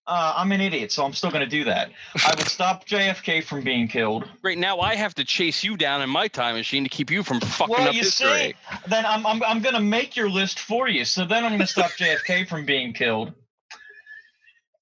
[0.07, 1.89] uh, I'm an idiot, so I'm still going to do that.
[2.25, 4.29] I would stop JFK from being killed.
[4.41, 4.57] Great.
[4.57, 7.39] Now I have to chase you down in my time machine to keep you from
[7.39, 8.55] fucking Well, up you history.
[8.71, 11.05] see, then I'm I'm, I'm going to make your list for you.
[11.05, 13.33] So then I'm going to stop JFK from being killed.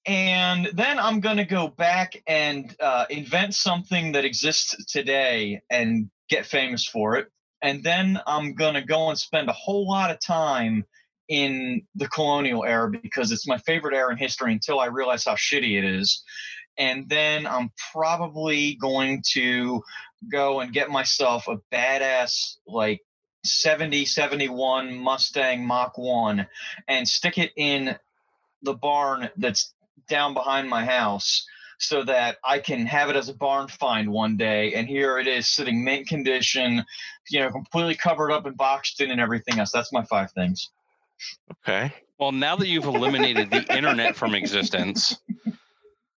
[0.06, 6.10] And then I'm going to go back and uh, invent something that exists today and
[6.30, 7.30] get famous for it.
[7.62, 10.84] And then I'm going to go and spend a whole lot of time
[11.30, 15.36] in the colonial era because it's my favorite era in history until I realize how
[15.36, 16.24] shitty it is.
[16.78, 19.84] And then I'm probably going to
[20.32, 23.02] go and get myself a badass, like
[23.46, 26.48] 70, 71 Mustang Mach 1
[26.88, 27.96] and stick it in
[28.62, 29.74] the barn that's
[30.08, 31.46] down behind my house
[31.80, 34.74] so that I can have it as a barn find one day.
[34.74, 36.84] And here it is sitting mint condition,
[37.30, 39.72] you know, completely covered up and boxed in and everything else.
[39.72, 40.72] That's my five things.
[41.66, 41.94] Okay.
[42.20, 45.18] Well, now that you've eliminated the internet from existence,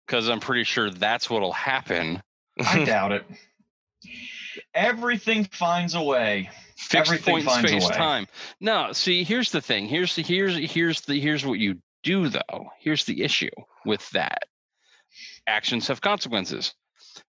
[0.06, 2.22] because I'm pretty sure that's what'll happen.
[2.58, 3.24] I doubt it.
[4.74, 6.50] Everything finds a way.
[6.76, 7.96] Fixed Everything point finds a space way.
[7.96, 8.26] time.
[8.60, 9.86] No, see, here's the thing.
[9.86, 12.70] Here's the here's here's the here's what you do though.
[12.80, 13.50] Here's the issue
[13.84, 14.42] with that.
[15.46, 16.74] Actions have consequences.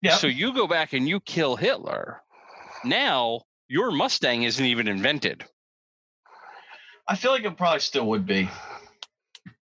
[0.02, 0.20] Yep.
[0.20, 2.22] So you go back and you kill Hitler.
[2.86, 5.44] Now your Mustang isn't even invented.
[7.12, 8.50] I feel like it probably still would be.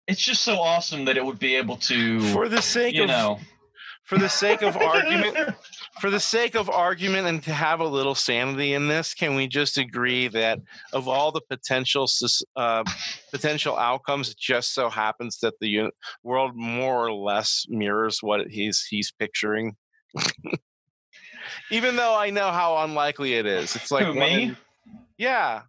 [0.07, 3.09] It's just so awesome that it would be able to, For the sake you of
[3.09, 3.41] know.
[4.05, 5.37] for the sake of argument,
[6.01, 9.49] for the sake of argument and to have a little sanity in this, can we
[9.49, 10.61] just agree that
[10.93, 12.07] of all the potential
[12.55, 12.85] uh,
[13.33, 15.91] potential outcomes, it just so happens that the
[16.23, 19.75] world more or less mirrors what he's he's picturing.
[21.73, 24.43] Even though I know how unlikely it is, it's like Who, me?
[24.45, 24.57] in-
[25.19, 25.63] yeah,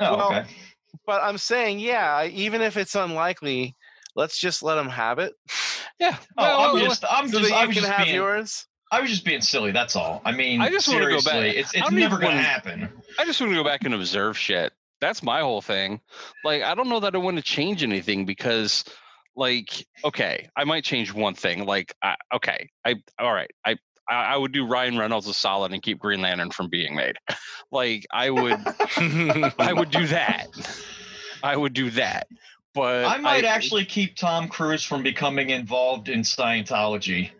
[0.00, 0.50] Oh, well, okay.
[1.06, 3.74] But I'm saying yeah, even if it's unlikely,
[4.16, 5.34] let's just let them have it,
[6.00, 6.16] Yeah.
[6.38, 8.16] Oh, I'm well, just, I'm so just, that I you was can just have being,
[8.16, 8.66] yours.
[8.92, 9.72] I was just being silly.
[9.72, 10.22] That's all.
[10.24, 11.22] I mean, I just wanna go back.
[11.24, 12.88] seriously, It's, it's never going to wanna- happen.
[13.18, 14.72] I just want to go back and observe shit.
[15.00, 16.00] That's my whole thing.
[16.44, 18.84] Like, I don't know that I want to change anything because,
[19.36, 21.66] like, okay, I might change one thing.
[21.66, 23.76] Like, I, okay, I all right, I.
[24.08, 27.16] I I would do Ryan Reynolds a solid and keep Green Lantern from being made.
[27.72, 28.60] Like I would,
[29.58, 30.46] I would do that.
[31.42, 32.28] I would do that.
[32.72, 37.30] But I might actually keep Tom Cruise from becoming involved in Scientology.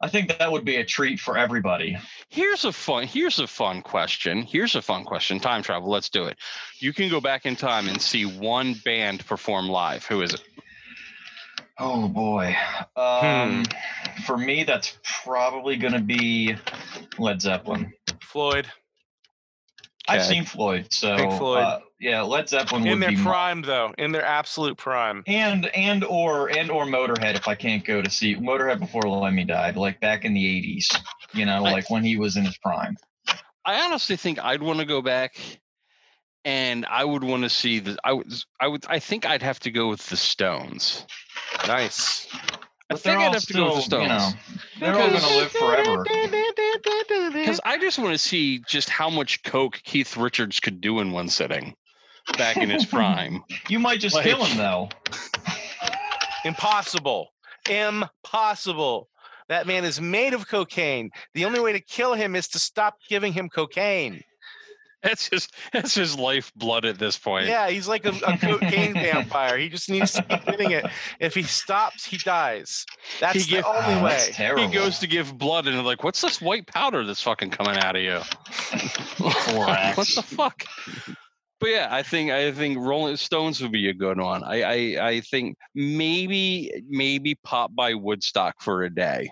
[0.00, 1.96] I think that would be a treat for everybody.
[2.28, 3.06] Here's a fun.
[3.06, 4.42] Here's a fun question.
[4.42, 5.38] Here's a fun question.
[5.38, 5.88] Time travel.
[5.88, 6.36] Let's do it.
[6.80, 10.04] You can go back in time and see one band perform live.
[10.06, 10.42] Who is it?
[11.84, 12.54] Oh boy.
[12.96, 13.64] Um,
[14.24, 16.54] For me, that's probably going to be
[17.18, 17.92] Led Zeppelin.
[18.22, 18.68] Floyd
[20.08, 21.58] I've seen Floyd, so Pink Floyd.
[21.64, 25.22] Uh, yeah, Led Zeppelin in would their be my- prime, though, in their absolute prime.
[25.28, 29.44] and and or and or Motorhead if I can't go to see Motorhead before Lemmy
[29.44, 31.00] died, like back in the '80s.
[31.34, 32.96] You know, I- like when he was in his prime.
[33.64, 35.36] I honestly think I'd want to go back,
[36.44, 37.96] and I would want to see the.
[38.02, 38.32] I would.
[38.60, 38.84] I would.
[38.88, 41.06] I think I'd have to go with the Stones.
[41.66, 42.26] Nice.
[42.90, 44.34] I think I'd have to go with the still, you Stones.
[44.34, 44.40] know,
[44.80, 46.04] they're all going to live forever.
[47.32, 51.10] Because I just want to see just how much coke Keith Richards could do in
[51.12, 51.74] one sitting,
[52.36, 53.42] back in his prime.
[53.68, 54.88] You might just Like- kill him though.
[56.44, 57.28] Impossible.
[57.70, 59.08] Impossible.
[59.48, 61.10] That man is made of cocaine.
[61.34, 64.22] The only way to kill him is to stop giving him cocaine.
[65.02, 67.46] That's just that's his lifeblood at this point.
[67.46, 69.58] Yeah, he's like a, a cocaine vampire.
[69.58, 70.86] He just needs to keep getting it.
[71.20, 72.86] If he stops, he dies.
[73.20, 74.30] That's He the give- only Oh, way.
[74.66, 77.76] He goes to give blood and they're like, "What's this white powder that's fucking coming
[77.78, 78.20] out of you?
[79.54, 80.64] What the fuck?"
[81.60, 84.42] But yeah, I think I think Rolling Stones would be a good one.
[84.42, 89.30] I I, I think maybe maybe pop by Woodstock for a day.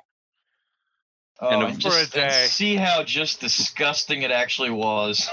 [1.42, 5.28] Oh, and and just, For a and see how just disgusting it actually was.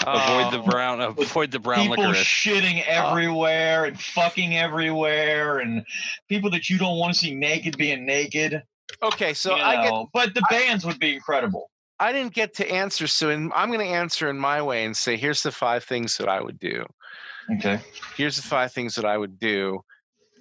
[0.00, 0.66] Avoid the Oh.
[0.70, 2.24] brown avoid the brown people licorice.
[2.24, 3.10] shitting oh.
[3.10, 5.84] everywhere and fucking everywhere, and
[6.28, 8.62] people that you don't want to see naked being naked.
[9.02, 11.70] Okay, so you I get but the bands would be incredible.
[11.98, 14.96] I didn't get to answer, so in, I'm going to answer in my way and
[14.96, 16.84] say, here's the five things that I would do.
[17.54, 17.80] Okay.
[18.16, 19.80] Here's the five things that I would do,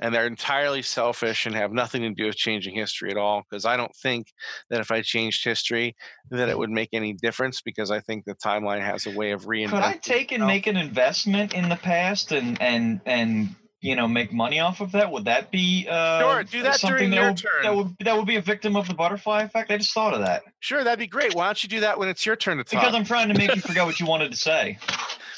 [0.02, 3.44] and they're entirely selfish and have nothing to do with changing history at all.
[3.50, 4.28] Because I don't think
[4.70, 5.96] that if I changed history,
[6.32, 7.62] that it would make any difference.
[7.62, 9.70] Because I think the timeline has a way of reinventing.
[9.70, 10.48] Could I take and itself.
[10.48, 14.92] make an investment in the past and and and you know make money off of
[14.94, 15.12] that?
[15.12, 17.64] Would that be uh, Sure, do that something during that your would, turn.
[17.64, 19.70] That would that would be a victim of the butterfly effect.
[19.72, 21.36] I just thought of that Sure, that'd be great.
[21.36, 22.82] Why don't you do that when it's your turn to talk?
[22.82, 24.78] because I'm trying to make you forget what you wanted to say.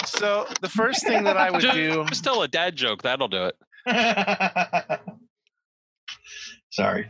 [0.06, 2.06] so the first thing that I would Just, do.
[2.06, 3.02] just tell a dad joke.
[3.04, 3.56] That'll do it.
[6.72, 7.10] Sorry.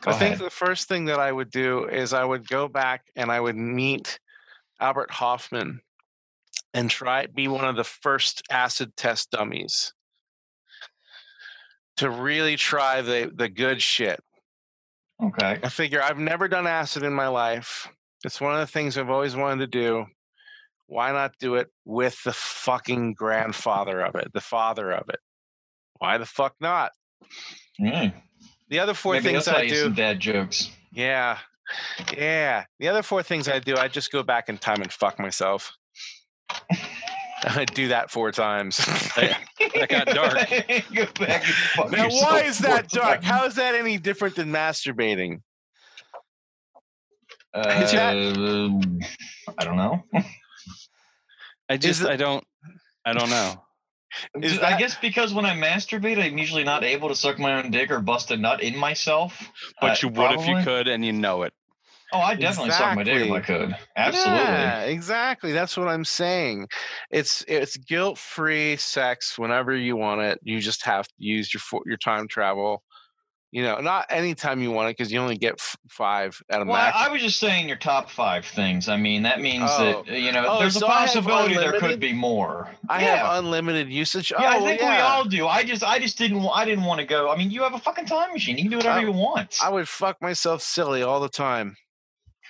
[0.00, 3.06] Go I think the first thing that I would do is I would go back
[3.14, 4.18] and I would meet
[4.80, 5.80] Albert Hofmann
[6.74, 9.92] and try be one of the first acid test dummies
[11.98, 14.20] to really try the the good shit.
[15.22, 15.60] Okay.
[15.62, 17.88] I figure I've never done acid in my life.
[18.24, 20.06] It's one of the things I've always wanted to do.
[20.86, 25.20] Why not do it with the fucking grandfather of it, the father of it?
[26.02, 26.90] Why the fuck not?
[27.80, 28.12] Mm.
[28.70, 29.82] The other four Maybe things I'll tell I you do.
[29.84, 30.68] some dad jokes.
[30.92, 31.38] Yeah.
[32.16, 32.64] Yeah.
[32.80, 35.70] The other four things I do, I just go back in time and fuck myself.
[37.44, 38.78] I do that four times.
[39.74, 40.34] That got dark.
[40.94, 43.20] Go back and fuck now, why is that dark?
[43.20, 43.24] times.
[43.24, 45.40] How is that any different than masturbating?
[47.54, 47.62] Uh,
[47.92, 49.00] that-
[49.56, 50.02] I don't know.
[51.70, 52.44] I just it- I don't
[53.06, 53.62] I don't know.
[54.40, 57.70] Is I guess because when I masturbate, I'm usually not able to suck my own
[57.70, 59.50] dick or bust a nut in myself.
[59.80, 61.52] But Uh, you would if you could and you know it.
[62.12, 63.76] Oh, I definitely suck my dick if I could.
[63.96, 64.40] Absolutely.
[64.42, 65.52] Yeah, exactly.
[65.52, 66.68] That's what I'm saying.
[67.10, 70.38] It's it's guilt free sex whenever you want it.
[70.42, 72.82] You just have to use your your time travel.
[73.52, 76.64] You know, not anytime you want it because you only get f- five at a
[76.64, 76.96] Well, max.
[76.96, 78.88] I, I was just saying your top five things.
[78.88, 80.02] I mean, that means Oh.
[80.04, 82.70] that uh, you know Oh, there's a so I have possibility there could be more.
[82.88, 83.16] I yeah.
[83.28, 84.30] have unlimited usage.
[84.32, 85.46] yeah, I oh, think we all do.
[85.46, 87.30] I just, I just didn't, I didn't want to go.
[87.30, 88.56] I mean, you have a fucking time machine.
[88.56, 89.58] You can do whatever I- you want.
[89.62, 91.76] I would fuck myself silly all the time.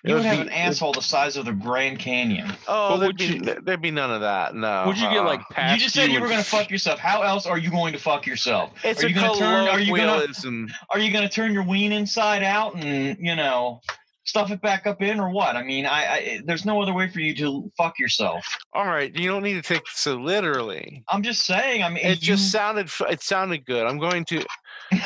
[0.05, 2.53] It you would have be- an asshole the size of the Grand Canyon.
[2.67, 4.55] Oh, But there'd be, you- there- there'd be none of that.
[4.55, 4.85] No.
[4.88, 5.25] Would you get uh-uh.
[5.27, 6.99] like past you just said you were going to fuck yourself.
[6.99, 8.73] How else are you going to fuck yourself?
[8.83, 10.69] It's are a you gonna turn- are you gonna- colloquialism.
[10.91, 13.81] Are you going to turn your ween inside out and you know
[14.25, 15.57] stuff it back up in, or what?
[15.57, 18.45] I mean, I, I there's no other way for you to fuck yourself.
[18.73, 21.05] All right, you don't need to take so literally.
[21.09, 21.83] I'm just saying.
[21.85, 22.91] I mean, It you, just sounded.
[23.09, 23.87] It sounded good.
[23.87, 24.45] I'm going to.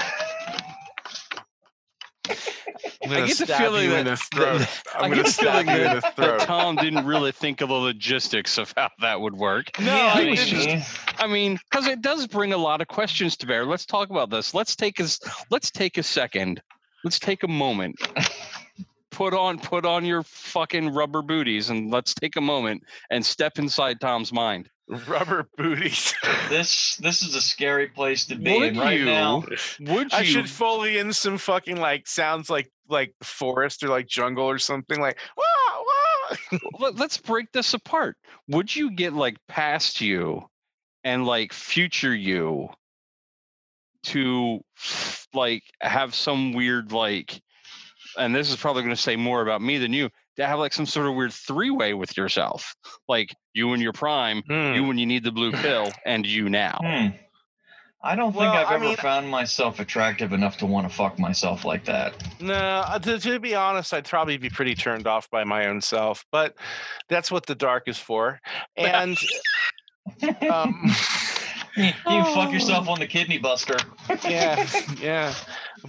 [3.03, 4.59] I'm gonna get the feeling you that- the throat.
[4.61, 6.41] that- I I'm get gonna the stab feeling you in the that.
[6.41, 9.79] Tom didn't really think of the logistics of how that would work.
[9.79, 13.37] No, Yeah, I he just- I mean, because it does bring a lot of questions
[13.39, 13.65] to bear.
[13.65, 14.55] Let's talk about this.
[14.55, 15.19] Let's take us.
[15.51, 16.61] Let's take a second.
[17.05, 17.97] Let's take a moment.
[19.11, 23.59] Put on put on your fucking rubber booties and let's take a moment and step
[23.59, 24.69] inside Tom's mind.
[24.89, 26.15] Rubber booties.
[26.49, 29.05] this this is a scary place to be Would right you?
[29.05, 29.43] now.
[29.81, 30.19] Would you?
[30.19, 34.59] I should foley in some fucking like sounds like like forest or like jungle or
[34.59, 35.45] something like wah
[35.81, 36.59] wah.
[36.79, 38.17] Let, let's break this apart.
[38.49, 40.45] Would you get like past you
[41.03, 42.69] and like future you
[44.05, 44.61] to
[45.35, 47.41] like have some weird like
[48.17, 50.73] and this is probably going to say more about me than you to have like
[50.73, 52.75] some sort of weird three-way with yourself
[53.09, 54.75] like you in your prime Hmm.
[54.75, 57.07] you when you need the blue pill and you now Hmm.
[58.05, 60.95] I don't think Well, I've I ever mean- found myself attractive enough to want to
[60.95, 62.15] fuck myself like that.
[62.41, 65.81] No, uh, to, to be honest, I'd probably be pretty turned off by my own
[65.81, 66.55] self, but
[67.09, 68.39] that's what the dark is for.
[68.77, 69.17] And
[70.51, 70.95] um,
[71.77, 73.77] you you can fuck yourself on the kidney buster.
[74.25, 74.65] yeah,
[75.01, 75.35] yeah.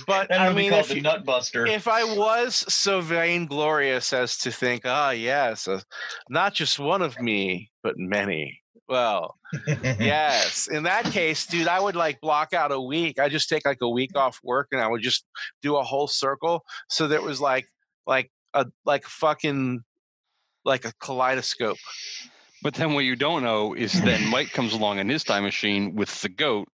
[0.05, 1.65] But I mean, if, the you- nut buster.
[1.65, 5.81] if I was so vainglorious as to think, ah, yes, uh,
[6.29, 8.62] not just one of me, but many.
[8.89, 9.36] Well,
[9.67, 10.67] yes.
[10.67, 13.19] In that case, dude, I would like block out a week.
[13.19, 15.25] I just take like a week off work and I would just
[15.62, 16.63] do a whole circle.
[16.89, 17.65] So there was like
[18.05, 19.81] like a like fucking
[20.63, 21.77] like a kaleidoscope.
[22.63, 25.95] but then what you don't know is then mike comes along in his time machine
[25.95, 26.67] with the goat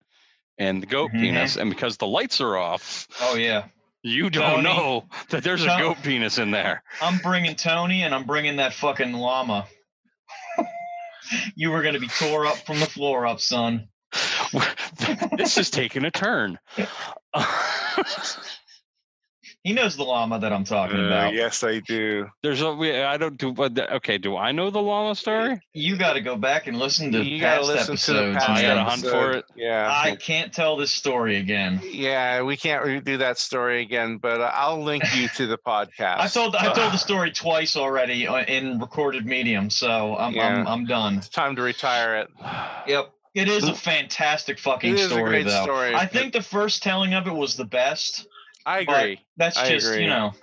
[0.62, 1.20] and the goat Mhm.
[1.20, 3.64] penis and because the lights are off oh yeah,
[4.02, 4.62] you don't Tony.
[4.62, 8.72] know that there's a goat penis in there I'm bringing Tony and I'm bringing that
[8.74, 9.66] fucking llama.
[11.56, 13.88] you were gonna be tore up from the floor up, son.
[15.36, 16.58] this is taking a turn.
[19.64, 21.34] He knows the llama that I'm talking Uh, about.
[21.34, 22.28] yes, I do.
[22.42, 24.18] There's a we- I don't do but okay.
[24.18, 25.60] Do I know the llama story?
[25.72, 28.44] You got to go back and listen to You gotta past listen to the episodes.
[28.44, 28.86] past I gotta man.
[28.86, 29.44] hunt for it.
[29.54, 29.88] Yeah.
[29.88, 31.80] I can't tell this story again.
[31.84, 36.18] yeah, we can't redo that story again, but uh, I'll link you to the podcast.
[36.18, 40.34] I told I told the story twice already uh, in recorded medium, so I'm I'm,
[40.34, 40.64] Yeah.
[40.66, 41.18] I'm done.
[41.18, 42.28] It's time to retire it.
[42.88, 43.12] Yep.
[43.34, 45.62] It is a fantastic fucking It is a story, great though.
[45.62, 48.26] story, I think the first telling of it was the best.
[48.66, 49.20] I But- agree.
[49.36, 50.04] That's I just agree.
[50.04, 50.34] you know.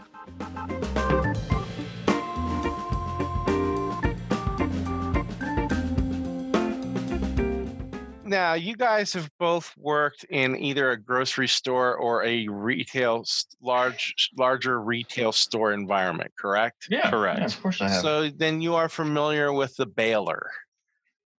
[8.25, 13.23] Now, you guys have both worked in either a grocery store or a retail,
[13.59, 16.87] large, larger retail store environment, correct?
[16.91, 17.09] Yeah.
[17.09, 17.39] Correct.
[17.39, 18.01] yeah, of course I have.
[18.03, 20.51] So then you are familiar with the baler.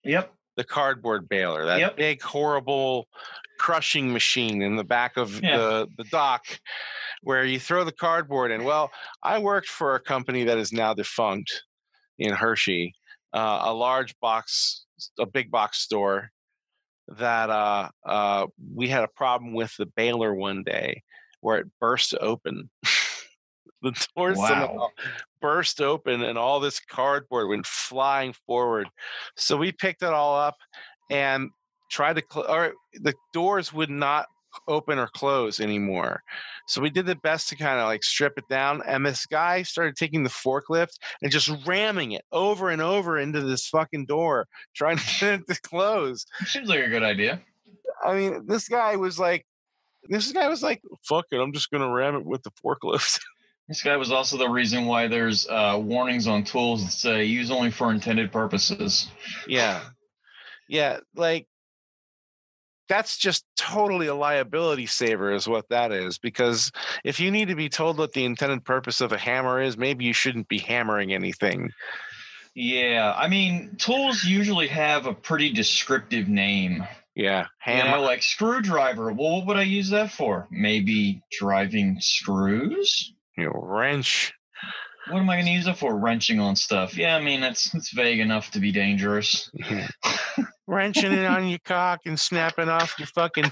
[0.03, 0.33] yep.
[0.59, 1.95] The cardboard baler, that Yep.
[1.95, 3.07] big horrible
[3.59, 5.55] crushing machine in the back of Yeah.
[5.57, 6.43] the the dock
[7.21, 8.65] where you throw the cardboard in.
[8.65, 8.91] Well,
[9.23, 11.63] I worked for a company that is now defunct
[12.17, 12.93] in Hershey,
[13.33, 14.85] uh, a large box,
[15.17, 16.29] a big box store
[17.07, 21.01] that uh, uh, we had a problem with the baler one day
[21.39, 22.69] where it burst open.
[23.81, 24.87] the doors somehow
[25.41, 28.87] burst open and all this cardboard went flying forward.
[29.35, 30.57] So we picked it all up
[31.09, 31.49] and
[31.89, 34.27] tried to close, or the doors would not
[34.67, 36.21] open or close anymore.
[36.67, 38.81] So we did the best to kind of like strip it down.
[38.85, 43.41] And this guy started taking the forklift and just ramming it over and over into
[43.41, 46.25] this fucking door, trying to get it to close.
[46.45, 47.41] Seems like a good idea.
[48.03, 49.45] I mean, this guy was like,
[50.07, 53.19] this guy was like, fuck it, I'm just gonna ram it with the forklift.
[53.69, 57.51] This guy was also the reason why there's uh, warnings on tools that say use
[57.51, 59.07] only for intended purposes.
[59.47, 59.81] Yeah.
[60.67, 61.47] Yeah, like
[62.87, 66.71] that's just totally a liability saver is what that is because
[67.03, 70.03] if you need to be told what the intended purpose of a hammer is, maybe
[70.05, 71.69] you shouldn't be hammering anything.
[72.55, 76.83] Yeah, I mean, tools usually have a pretty descriptive name.
[77.15, 77.97] Yeah, You hammer.
[77.97, 79.13] know, like screwdriver.
[79.13, 80.47] Well, what would I use that for?
[80.49, 83.13] Maybe driving screws?
[83.39, 84.33] You know, wrench.
[85.09, 85.97] What am I going to use it for?
[85.97, 86.95] Wrenching on stuff.
[86.95, 89.49] Yeah, I mean, that's it's vague enough to be dangerous.
[90.67, 93.51] Wrenching it on your cock and snapping off your fucking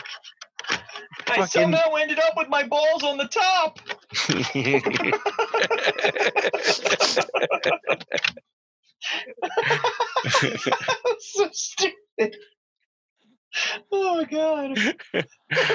[0.70, 0.80] I
[1.26, 3.80] Fucking- somehow ended up with my balls on the top.
[11.20, 12.36] so stupid.
[13.92, 14.96] Oh my god.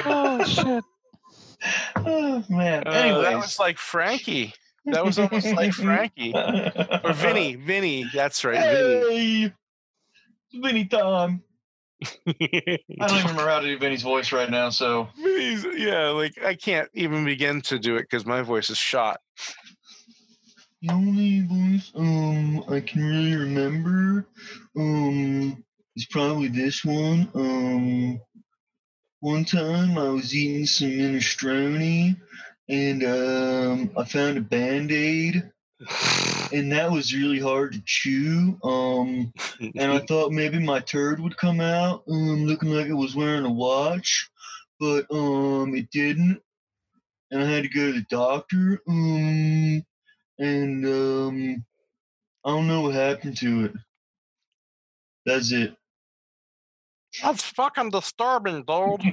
[0.04, 0.84] Oh shit!
[1.96, 2.82] Oh man.
[2.86, 4.54] Uh, that was like Frankie.
[4.86, 6.32] That was almost like Frankie.
[6.34, 7.54] Or Vinny.
[7.56, 8.04] Vinny.
[8.12, 8.60] That's right.
[8.60, 9.42] Vinny.
[9.42, 9.52] Hey,
[10.54, 11.42] Vinny time.
[12.04, 16.34] I don't even remember how to do Vinny's voice right now, so Vinny's, yeah, like
[16.44, 19.20] I can't even begin to do it because my voice is shot.
[20.82, 24.26] the only voice um I can really remember
[24.76, 25.62] um
[25.94, 27.28] is probably this one.
[27.34, 28.20] Um
[29.22, 32.16] one time I was eating some minestrone
[32.68, 35.48] and um I found a band-aid
[36.52, 38.58] and that was really hard to chew.
[38.64, 43.14] Um and I thought maybe my turd would come out, um, looking like it was
[43.14, 44.28] wearing a watch,
[44.80, 46.40] but um, it didn't,
[47.30, 48.80] and I had to go to the doctor.
[48.88, 49.84] Um,
[50.40, 51.64] and um,
[52.44, 53.72] I don't know what happened to it.
[55.24, 55.76] That's it.
[57.20, 59.02] That's fucking disturbing, dude.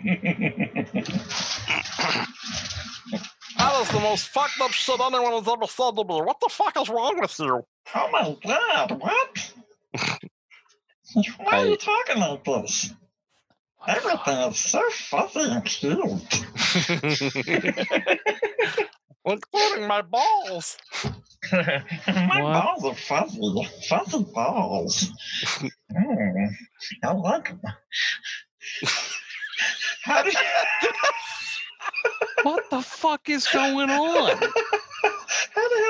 [3.58, 6.22] That is the most fucked up shit anyone has ever said to me.
[6.22, 7.62] What the fuck is wrong with you?
[7.96, 8.92] oh my god!
[9.02, 9.54] What?
[11.40, 12.94] Why are you talking like this?
[13.88, 16.46] Everything is so fuzzy and cute.
[19.26, 20.78] Including my balls.
[21.52, 22.54] My What?
[22.54, 25.10] balls are fuzzy, fuzzy balls.
[25.92, 26.50] Mm,
[27.04, 27.62] I like them.
[30.04, 30.36] How did
[32.44, 34.30] What the fuck is going on?
[34.38, 34.42] How the
[35.54, 35.89] hell did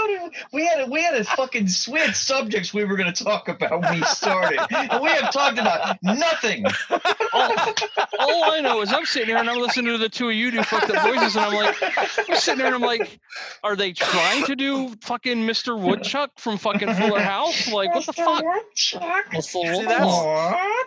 [0.54, 3.24] we, we had a, we had a fucking we had subjects we were going to
[3.24, 6.66] talk about when we started, and we have talked about nothing.
[7.34, 7.52] All,
[8.20, 10.52] all I know is I'm sitting here and I'm listening to the two of you
[10.52, 11.76] do fucked up voices, and I'm like,
[12.30, 13.20] I'm sitting there and I'm like,
[13.64, 15.80] are they trying to do fucking Mr.
[15.80, 17.72] Woodchuck from fucking Fuller House?
[17.72, 18.44] Like, what the fuck?
[18.44, 19.42] Mr.
[19.42, 19.88] See, Woodchuck.
[19.88, 20.06] that's-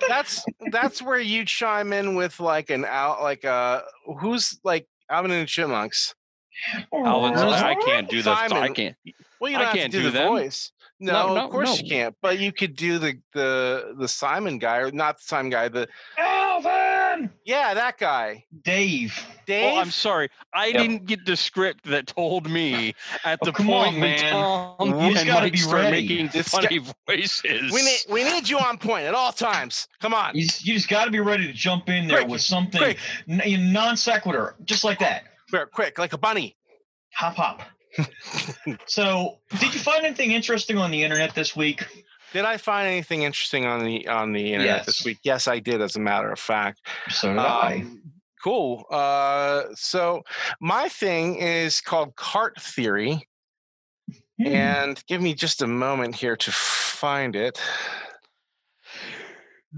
[0.09, 3.83] That's that's where you chime in with like an out like uh
[4.21, 6.15] who's like Alvin and the Chipmunks.
[6.93, 8.31] Alvin's like, I can't do the.
[8.31, 8.97] I can't.
[9.43, 10.29] Well, you don't have can't to do, do the them.
[10.29, 10.71] voice.
[11.01, 12.15] No, No, no, of course you can't.
[12.23, 15.67] But you could do the the the Simon guy, or not the Simon guy.
[15.69, 19.19] The Alvin, yeah, that guy, Dave.
[19.45, 19.73] Dave.
[19.75, 20.31] Oh, I'm sorry.
[20.55, 20.77] I Yep.
[20.77, 24.31] didn't get the script that told me at Oh, the point on, when man.
[24.33, 24.77] Tom
[25.13, 26.03] just and Mike be start ready.
[26.09, 26.79] making This funny
[27.09, 27.73] voices.
[27.73, 29.89] we need we need you on point at all times.
[30.01, 32.29] Come on, You, just- you just got to be ready to jump in there Quick,
[32.31, 35.25] with something quick, non sequitur, just like that.
[35.51, 36.57] quick, quick, like a bunny.
[37.15, 37.63] Hop, hop.
[38.87, 41.85] So, did you find anything interesting on the internet this week?
[42.33, 45.19] Did I find anything interesting on the on the internet this week?
[45.23, 45.83] Yes, I did.
[45.83, 46.81] As a matter of fact.
[47.11, 47.75] So did I.
[47.83, 48.03] Um,
[48.43, 48.87] cool.
[48.91, 50.23] Uh, so
[50.61, 53.29] my thing is called cart theory,
[54.41, 54.47] Hmm.
[54.47, 57.61] and give me just a moment here to find it.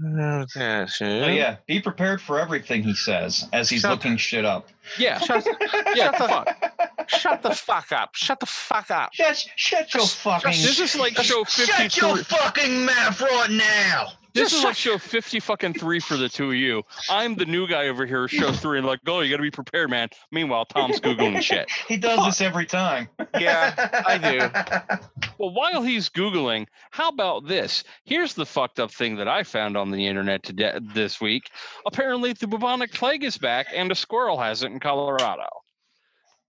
[0.03, 4.43] Okay, so- Oh yeah, be prepared for everything he says as he's Shut- looking shit
[4.43, 4.67] up.
[4.97, 5.19] yeah.
[5.25, 5.47] Shut,
[5.95, 7.09] Yeah, shut the fuck.
[7.09, 8.09] shut the fuck up!
[8.15, 9.13] Shut the fuck up!
[9.13, 10.51] Shut, shut your fucking.
[10.51, 11.89] This is like show fifty-two.
[11.89, 14.07] shut your fucking mouth right now.
[14.35, 16.83] This Just is like show 50 fucking three for the two of you.
[17.09, 19.49] I'm the new guy over here, show three, and like, oh, you got to be
[19.49, 20.09] prepared, man.
[20.29, 21.71] Meanwhile, Tom's Googling shit.
[21.87, 23.07] he does this every time.
[23.39, 23.73] Yeah,
[24.05, 25.07] I do.
[25.37, 27.83] Well, while he's Googling, how about this?
[28.05, 31.49] Here's the fucked up thing that I found on the internet today, this week.
[31.85, 35.47] Apparently, the bubonic plague is back, and a squirrel has it in Colorado.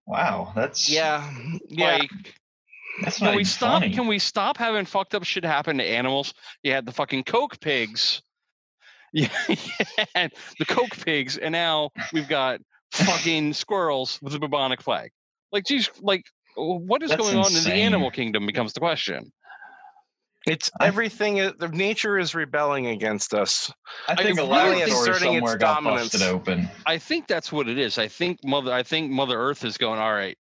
[0.07, 1.29] Wow, that's Yeah,
[1.69, 1.97] yeah.
[1.99, 2.11] Like,
[3.03, 3.83] That's can not we even stop?
[3.83, 3.95] funny.
[3.95, 6.33] Can we stop having fucked up shit happen to animals?
[6.63, 8.23] You had the fucking Coke pigs.
[9.13, 9.29] Yeah,
[10.15, 12.61] and the Coke pigs, and now we've got
[12.93, 15.11] fucking squirrels with the bubonic plague.
[15.53, 16.23] Like, geez, like,
[16.57, 19.33] what is That's going on in the animal kingdom becomes the question.
[20.47, 21.39] It's everything.
[21.39, 23.73] is- The nature is rebelling against us.
[24.07, 26.21] I think a really laboratory asserting its dominance.
[26.23, 26.69] open.
[26.85, 27.97] I think that's what it is.
[27.97, 28.73] I think mother.
[28.73, 29.99] I think Mother Earth is going.
[29.99, 30.37] All right,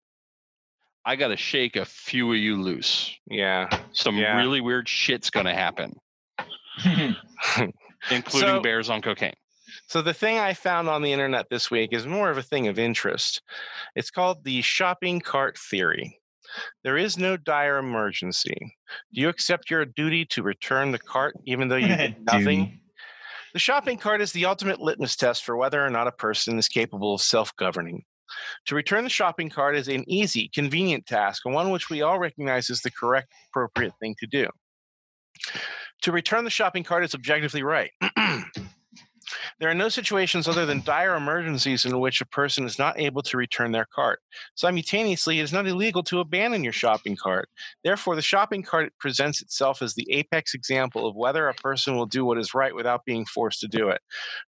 [1.05, 3.11] I got to shake a few of you loose.
[3.27, 3.69] Yeah.
[3.93, 4.37] Some Yeah.
[4.39, 5.95] really weird shit's going to happen,
[8.11, 9.35] including So- bears on cocaine.
[9.89, 12.67] So the thing I found on the internet this week is more of a thing
[12.69, 13.43] of interest.
[13.95, 16.19] It's called the shopping cart theory.
[16.85, 18.55] There is no dire emergency.
[19.15, 22.81] Do you accept your duty to return the cart even though you did nothing?
[23.55, 26.69] The shopping cart is the ultimate litmus test for whether or not a person is
[26.69, 28.05] capable of self governing.
[28.67, 32.19] To return the shopping cart is an easy, convenient task, and one which we all
[32.19, 34.49] recognize is the correct, appropriate thing to do.
[36.03, 37.91] To return the shopping cart is objectively right.
[39.59, 43.23] there are no situations other than dire emergencies in which a person is not able
[43.23, 44.21] to return their cart.
[44.55, 47.49] Simultaneously, it is not illegal to abandon your shopping cart.
[47.85, 52.07] Therefore, the shopping cart presents itself as the apex example of whether a person will
[52.07, 54.01] do what is right without being forced to do it.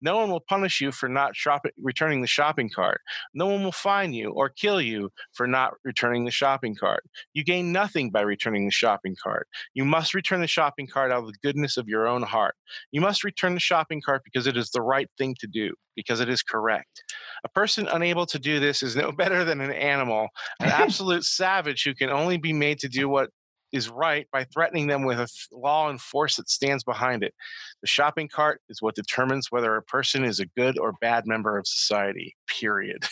[0.01, 3.01] No one will punish you for not shopping, returning the shopping cart.
[3.33, 7.03] No one will fine you or kill you for not returning the shopping cart.
[7.33, 9.47] You gain nothing by returning the shopping cart.
[9.73, 12.55] You must return the shopping cart out of the goodness of your own heart.
[12.91, 16.19] You must return the shopping cart because it is the right thing to do, because
[16.19, 17.03] it is correct.
[17.43, 20.27] A person unable to do this is no better than an animal,
[20.59, 23.29] an absolute savage who can only be made to do what
[23.71, 27.33] is right by threatening them with a law and force that stands behind it.
[27.81, 31.57] The shopping cart is what determines whether a person is a good or bad member
[31.57, 33.03] of society, period.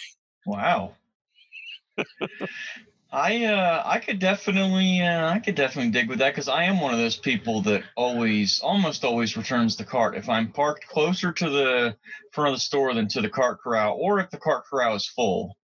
[0.45, 0.93] Wow.
[3.12, 6.80] I uh I could definitely uh, I could definitely dig with that because I am
[6.80, 11.34] one of those people that always almost always returns the cart if I'm parked closer
[11.34, 11.95] to the
[12.32, 15.07] front of the store than to the cart corral or if the cart corral is
[15.07, 15.57] full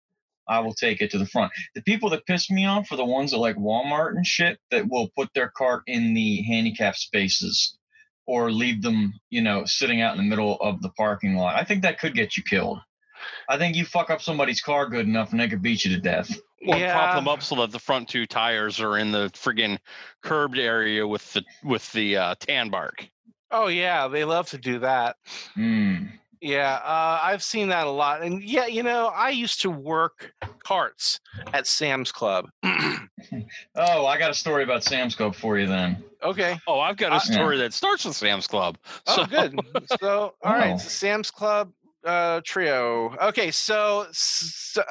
[0.47, 1.51] I will take it to the front.
[1.75, 4.87] The people that piss me off are the ones that like Walmart and shit that
[4.87, 7.77] will put their cart in the handicap spaces
[8.25, 11.55] or leave them, you know, sitting out in the middle of the parking lot.
[11.55, 12.79] I think that could get you killed.
[13.49, 16.01] I think you fuck up somebody's car good enough and they could beat you to
[16.01, 16.39] death.
[16.65, 19.77] Or prop them up so that the front two tires are in the friggin'
[20.23, 23.07] curbed area with the with the uh, tan bark.
[23.51, 25.17] Oh yeah, they love to do that.
[25.55, 26.09] Mm.
[26.41, 28.21] Yeah, uh, I've seen that a lot.
[28.21, 30.33] And yeah, you know, I used to work
[30.63, 31.19] carts
[31.53, 32.49] at Sam's Club.
[33.75, 36.03] Oh, I got a story about Sam's Club for you then.
[36.23, 36.57] okay.
[36.67, 38.77] Oh, I've got a Uh, story that starts with Sam's Club.
[39.07, 39.59] Oh, So- good.
[39.99, 40.77] So, all right, Wow.
[40.77, 41.71] so Sam's Club
[42.07, 43.15] uh, trio.
[43.21, 44.07] Okay, so,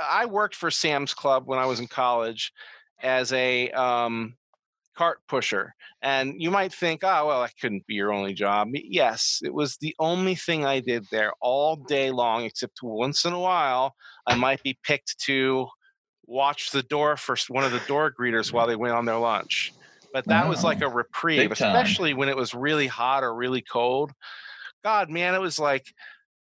[0.01, 2.53] I worked for Sam's Club when I was in college
[3.03, 4.35] as a um,
[4.97, 8.69] cart pusher, and you might think, oh, well, that couldn't be your only job.
[8.73, 13.33] Yes, it was the only thing I did there all day long, except once in
[13.33, 13.95] a while
[14.27, 15.69] I might be picked to
[16.27, 19.73] watch the door for one of the door greeters while they went on their lunch.
[20.13, 24.13] But that was like a reprieve, especially when it was really hot or really cold.
[24.83, 25.93] God, man, it was like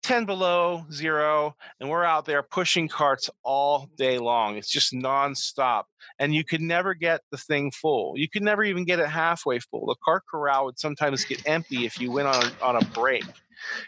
[0.03, 4.57] 10 below zero, and we're out there pushing carts all day long.
[4.57, 5.85] It's just nonstop.
[6.19, 8.15] And you could never get the thing full.
[8.17, 9.87] You could never even get it halfway full.
[9.87, 13.25] The cart corral would sometimes get empty if you went on, on a break.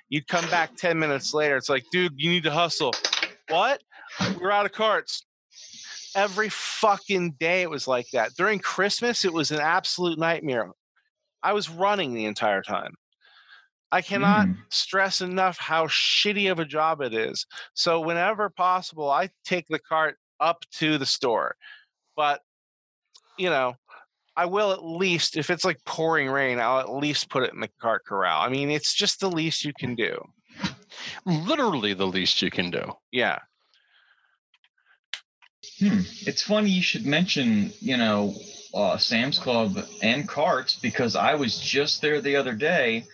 [0.08, 1.56] You'd come back 10 minutes later.
[1.56, 2.92] It's like, dude, you need to hustle.
[3.48, 3.82] What?
[4.40, 5.24] We're out of carts.
[6.14, 8.34] Every fucking day it was like that.
[8.34, 10.70] During Christmas, it was an absolute nightmare.
[11.42, 12.94] I was running the entire time.
[13.92, 14.56] I cannot Mm.
[14.70, 17.46] stress enough how shitty of a job it is.
[17.74, 21.56] So whenever possible, I take the cart up to the store.
[22.16, 22.40] But
[23.38, 23.76] you know,
[24.36, 27.60] I will at least if it's like pouring rain, I'll at least put it in
[27.60, 28.40] the cart corral.
[28.40, 30.22] I mean, it's just the least you can do.
[31.24, 32.92] Literally the least you can do.
[33.10, 33.38] Yeah.
[35.78, 36.00] Hmm.
[36.26, 38.34] It's funny you should mention, you know,
[38.74, 43.04] uh, Sam's Club and carts because I was just there the other day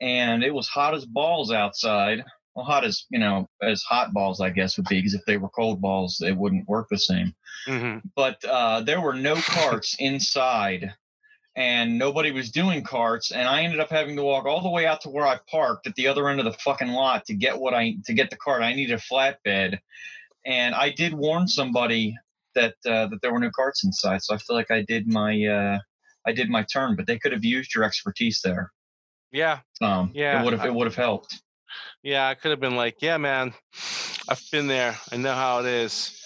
[0.00, 2.24] and it was hot as balls outside.
[2.54, 5.36] Well, hot as, you know, as hot balls, I guess, would be because if they
[5.36, 7.34] were cold balls, they wouldn't work the same.
[7.66, 10.94] hmm But uh, there were no carts inside.
[11.56, 14.86] and nobody was doing carts, and I ended up having to walk all the way
[14.86, 17.58] out to where I parked at the other end of the fucking lot to get
[17.58, 18.62] what I to get the cart.
[18.62, 19.78] I needed a flatbed,
[20.44, 22.14] and I did warn somebody
[22.54, 24.22] that uh, that there were no carts inside.
[24.22, 25.78] So I feel like I did my uh,
[26.26, 28.72] I did my turn, but they could have used your expertise there.
[29.36, 31.42] Yeah, Um, Yeah, it would have it would have helped.
[32.02, 32.26] yeah.
[32.28, 33.52] I could have been like, yeah, man,
[34.28, 34.96] I've been there.
[35.12, 36.18] I know how it is.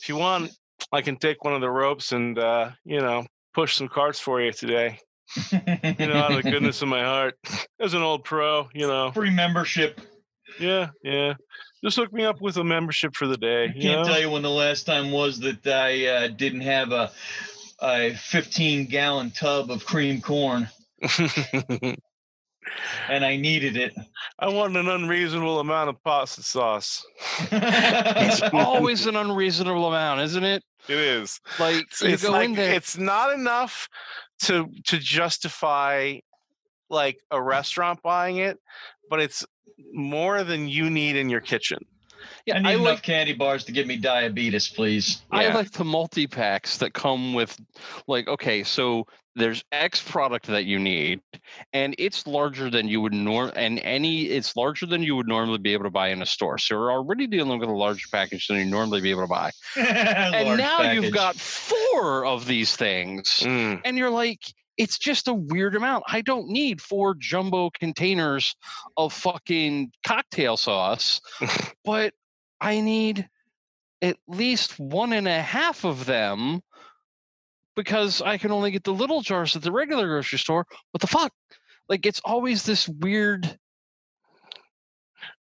[0.00, 0.50] If you want,
[0.92, 4.40] I can take one of the ropes and uh, you know push some carts for
[4.40, 5.00] you today.
[5.50, 7.34] You know, out of the goodness of my heart,
[7.80, 9.10] as an old pro, you know.
[9.12, 10.00] Free membership.
[10.60, 11.34] Yeah, yeah.
[11.84, 13.64] Just hook me up with a membership for the day.
[13.64, 14.04] I can't know?
[14.04, 17.10] tell you when the last time was that I uh, didn't have a
[17.80, 20.68] a 15 gallon tub of cream corn
[23.08, 23.94] and I needed it.
[24.38, 27.04] I want an unreasonable amount of pasta sauce.
[27.50, 30.62] It's always an unreasonable amount, isn't it?
[30.88, 31.40] It is.
[31.58, 32.72] Like It's, you it's go like in there.
[32.74, 33.88] it's not enough
[34.44, 36.18] to to justify
[36.88, 38.58] like a restaurant buying it,
[39.10, 39.44] but it's
[39.92, 41.78] more than you need in your kitchen.
[42.46, 45.22] Yeah, I I, need enough like candy bars to give me diabetes, please.
[45.30, 47.58] I like the multi packs that come with
[48.06, 51.20] like okay, so there's X product that you need,
[51.72, 55.58] and it's larger than you would norm and any it's larger than you would normally
[55.58, 56.58] be able to buy in a store.
[56.58, 59.50] So you're already dealing with a larger package than you normally be able to buy.
[59.76, 63.40] and now you've got four of these things.
[63.40, 63.80] Mm.
[63.84, 64.40] and you're like
[64.78, 68.54] it's just a weird amount i don't need four jumbo containers
[68.96, 71.20] of fucking cocktail sauce
[71.84, 72.14] but
[72.60, 73.28] i need
[74.00, 76.60] at least one and a half of them
[77.76, 81.06] because i can only get the little jars at the regular grocery store what the
[81.06, 81.32] fuck
[81.88, 83.58] like it's always this weird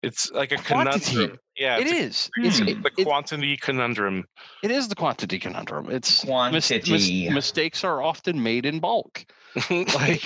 [0.01, 1.11] It's like a Quantity.
[1.11, 1.39] conundrum.
[1.59, 2.67] Yeah, it's is it's Hmm.
[2.69, 4.23] it, the it- quantity conundrum.
[4.63, 7.29] it is the quantity conundrum it's mis- mis- Quantity.
[7.29, 9.25] mistakes are often made in bulk
[9.69, 10.23] Like-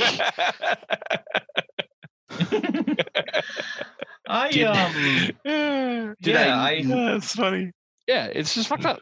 [4.28, 5.36] I Did- um
[6.22, 7.72] Did yeah, I- I That's funny.
[8.08, 9.00] yeah it's just fucked up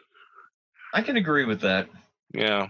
[0.94, 1.88] I can agree with that.
[2.34, 2.68] Yeah.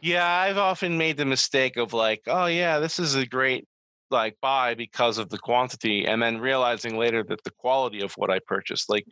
[0.00, 3.68] Yeah, I've often made the mistake of like, oh yeah, this is a great
[4.10, 8.30] like buy because of the quantity and then realizing later that the quality of what
[8.30, 9.06] I purchased like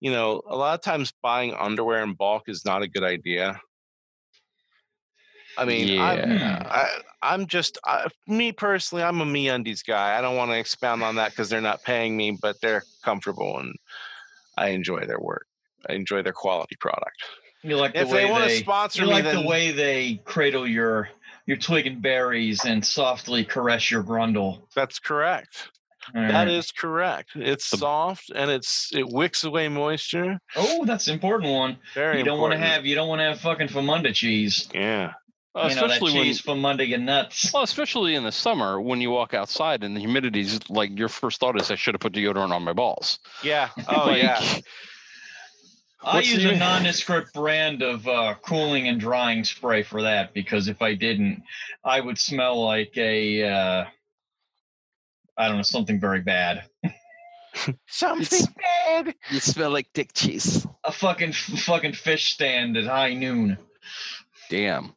[0.00, 3.60] you know, a lot of times buying underwear in bulk is not a good idea.
[5.56, 6.62] I mean, I'm, Yeah.
[6.70, 9.02] I, I'm just I, me personally.
[9.02, 10.16] I'm a MeUndies guy.
[10.16, 13.58] I don't want to expound on that because they're not paying me, but they're comfortable
[13.58, 13.74] and
[14.56, 15.46] I enjoy their work.
[15.88, 17.16] I enjoy their quality product.
[17.64, 19.72] You like the If way they want to sponsor you me, like then the way
[19.72, 21.08] they cradle your
[21.48, 24.60] your twig and berries and softly caress your grundle.
[24.76, 25.70] that's correct.
[26.14, 27.30] That is correct.
[27.34, 30.40] It's The- soft and it's it wicks away moisture.
[30.56, 31.78] Oh, that's an important one.
[31.94, 34.68] Very you don't want to have you don't want to have fucking famunda cheese.
[34.72, 35.12] Yeah.
[35.54, 37.50] Uh, you know that especially when cheese famunda your nuts.
[37.52, 41.40] Well, especially in the summer when you walk outside and the humidity's like your first
[41.40, 43.18] thought is I should have put deodorant on my balls.
[43.42, 43.68] Yeah.
[43.88, 44.42] Oh Like, yeah.
[46.02, 50.68] I use the- a nondescript brand of uh, cooling and drying spray for that because
[50.68, 51.42] if I didn't,
[51.84, 53.84] I would smell like a uh,
[55.36, 56.64] I don't know something very bad.
[57.88, 58.46] Something It's-
[58.86, 59.14] bad.
[59.30, 60.66] You smell like dick cheese.
[60.84, 63.58] A fucking fucking fish stand at high noon.
[64.50, 64.92] Damn.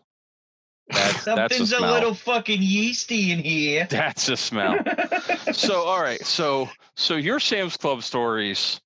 [0.89, 3.87] That's that's a Something's a, little fucking yeasty in here.
[3.89, 4.77] That's a smell.
[5.53, 8.79] so all right, so so your Sam's Club stories.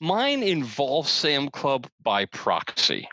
[0.00, 3.08] Mine involves Sam Club by proxy.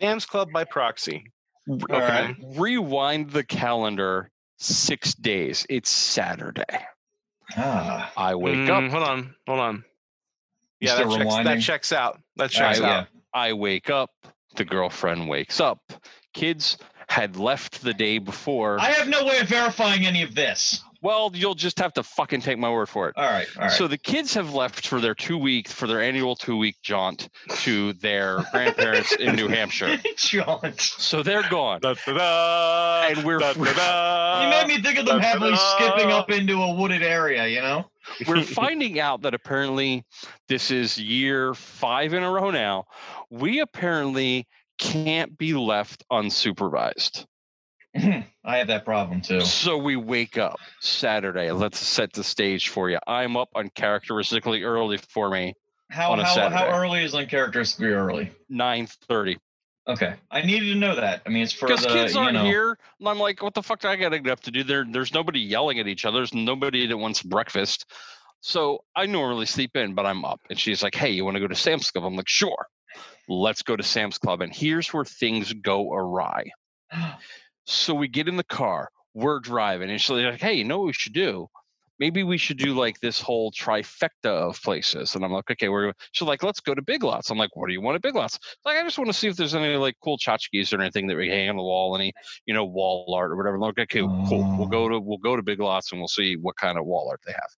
[0.00, 1.24] Sam's Club by proxy.
[1.68, 2.34] All right.
[2.56, 5.66] Rewind the calendar six days.
[5.68, 6.64] It's Saturday.
[7.56, 8.90] Ah, I wake Mm, up.
[8.90, 9.34] Hold on.
[9.46, 9.84] Hold on.
[10.80, 12.20] You Yeah, that still checks, that checks out.
[12.36, 13.06] That all checks right, out.
[13.12, 13.20] yeah.
[13.34, 14.10] I wake up.
[14.56, 15.80] The girlfriend wakes up.
[16.32, 16.78] Kids
[17.08, 18.78] had left the day before.
[18.80, 20.82] I have no way of verifying any of this.
[21.00, 23.16] Well, you'll just have to fucking take my word for it.
[23.16, 23.70] All right, all right.
[23.70, 27.28] So the kids have left for their two week for their annual two week jaunt
[27.60, 29.98] to their grandparents in New Hampshire.
[30.16, 30.80] Jaunt.
[30.80, 31.80] So they're gone.
[31.80, 34.42] Da, da, da, And we're- da, da, da.
[34.44, 37.86] You made me think of them happily skipping up into a wooded area, you know?
[38.26, 40.04] We're finding out that apparently
[40.48, 42.86] this is year five in a row now.
[43.30, 44.46] We apparently
[44.78, 47.26] can't be left unsupervised.
[48.44, 49.40] I have that problem too.
[49.40, 51.50] So we wake up Saturday.
[51.50, 52.98] Let's set the stage for you.
[53.06, 55.54] I'm up uncharacteristically early for me,
[55.90, 58.30] How On a how, how early is uncharacteristically early?
[58.50, 59.36] 9:30.
[59.86, 61.22] Okay, I needed to know that.
[61.24, 62.44] I mean, it's for Because kids you aren't know.
[62.44, 62.78] here.
[63.00, 64.62] And I'm like, what the fuck do I get up to do?
[64.62, 66.18] There, there's nobody yelling at each other.
[66.18, 67.86] There's nobody that wants breakfast.
[68.42, 70.40] So I normally sleep in, but I'm up.
[70.50, 72.04] And she's like, hey, you want to go to Sam's Club?
[72.04, 72.66] I'm like, sure.
[73.30, 74.42] Let's go to Sam's Club.
[74.42, 76.50] And here's where things go awry.
[77.70, 80.86] So we get in the car, we're driving, and she's like, "Hey, you know what
[80.86, 81.48] we should do?
[81.98, 85.92] Maybe we should do like this whole trifecta of places." And I'm like, "Okay, we're."
[86.12, 88.14] She's like, "Let's go to Big Lots." I'm like, "What do you want at Big
[88.14, 91.08] Lots?" Like, I just want to see if there's any like cool tchotchkes or anything
[91.08, 92.14] that we hang on the wall, any
[92.46, 93.56] you know wall art or whatever.
[93.56, 94.56] I'm like, okay, cool.
[94.56, 94.88] We'll go oh.
[94.88, 97.32] to we'll go to Big Lots and we'll see what kind of wall art they
[97.32, 97.50] have.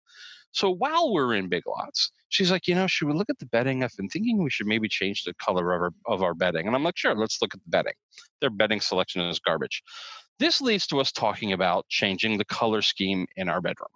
[0.52, 3.46] So while we're in Big Lots, she's like, you know, should we look at the
[3.46, 3.82] bedding?
[3.82, 6.66] I've been thinking we should maybe change the color of our of our bedding.
[6.66, 7.94] And I'm like, sure, let's look at the bedding.
[8.40, 9.82] Their bedding selection is garbage.
[10.38, 13.88] This leads to us talking about changing the color scheme in our bedroom.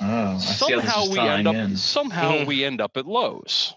[0.00, 1.76] Oh, I see how this somehow we tying end up in.
[1.76, 2.46] somehow Mhm.
[2.46, 3.74] we end up at Lowe's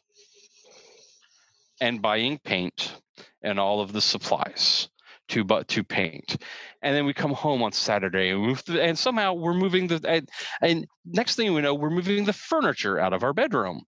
[1.79, 2.99] and buying paint
[3.43, 4.89] and all of the supplies
[5.29, 6.41] to but to paint.
[6.81, 10.01] And then we come home on saturday and move the, and somehow we're moving the
[10.07, 10.29] and,
[10.61, 13.81] and next thing we know we're moving the furniture out of our bedroom.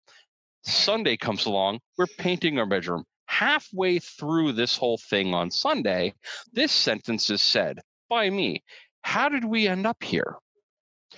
[0.64, 3.04] Sunday comes along we're painting our bedroom.
[3.28, 6.14] Halfway through this whole thing on sunday
[6.52, 7.80] this sentence is said
[8.10, 8.64] by me
[9.02, 10.36] how did we end up here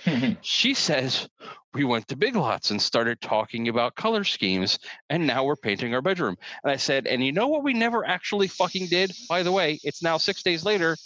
[0.04, 0.32] Mm-hmm.
[0.42, 1.28] she says
[1.74, 4.78] we went to Big Lots and started talking about color schemes,
[5.08, 6.36] and now we're painting our bedroom.
[6.64, 9.12] And I said, and you know what we never actually fucking did?
[9.28, 10.96] By the way, it's now six days later.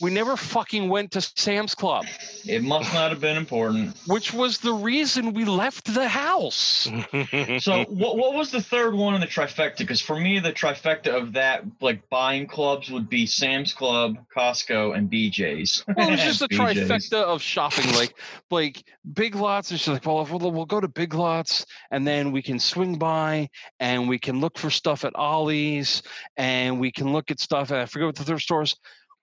[0.00, 2.06] We never fucking went to Sam's Club,
[2.46, 3.96] it must not have been important.
[4.06, 6.88] which was the reason we left the house.
[7.58, 9.78] So what what was the third one in the trifecta?
[9.78, 14.96] Because for me, the trifecta of that like buying clubs would be Sam's Club, Costco,
[14.96, 15.84] and BJ's.
[15.88, 18.14] Well, it was just a trifecta of shopping, like
[18.50, 19.70] like Big Lots.
[19.70, 22.58] And she's like, well, if we'll, we'll go to Big Lots, and then we can
[22.58, 23.48] swing by,
[23.80, 26.02] and we can look for stuff at Ollie's,
[26.36, 27.70] and we can look at stuff.
[27.70, 28.76] And I forget what the thrift stores.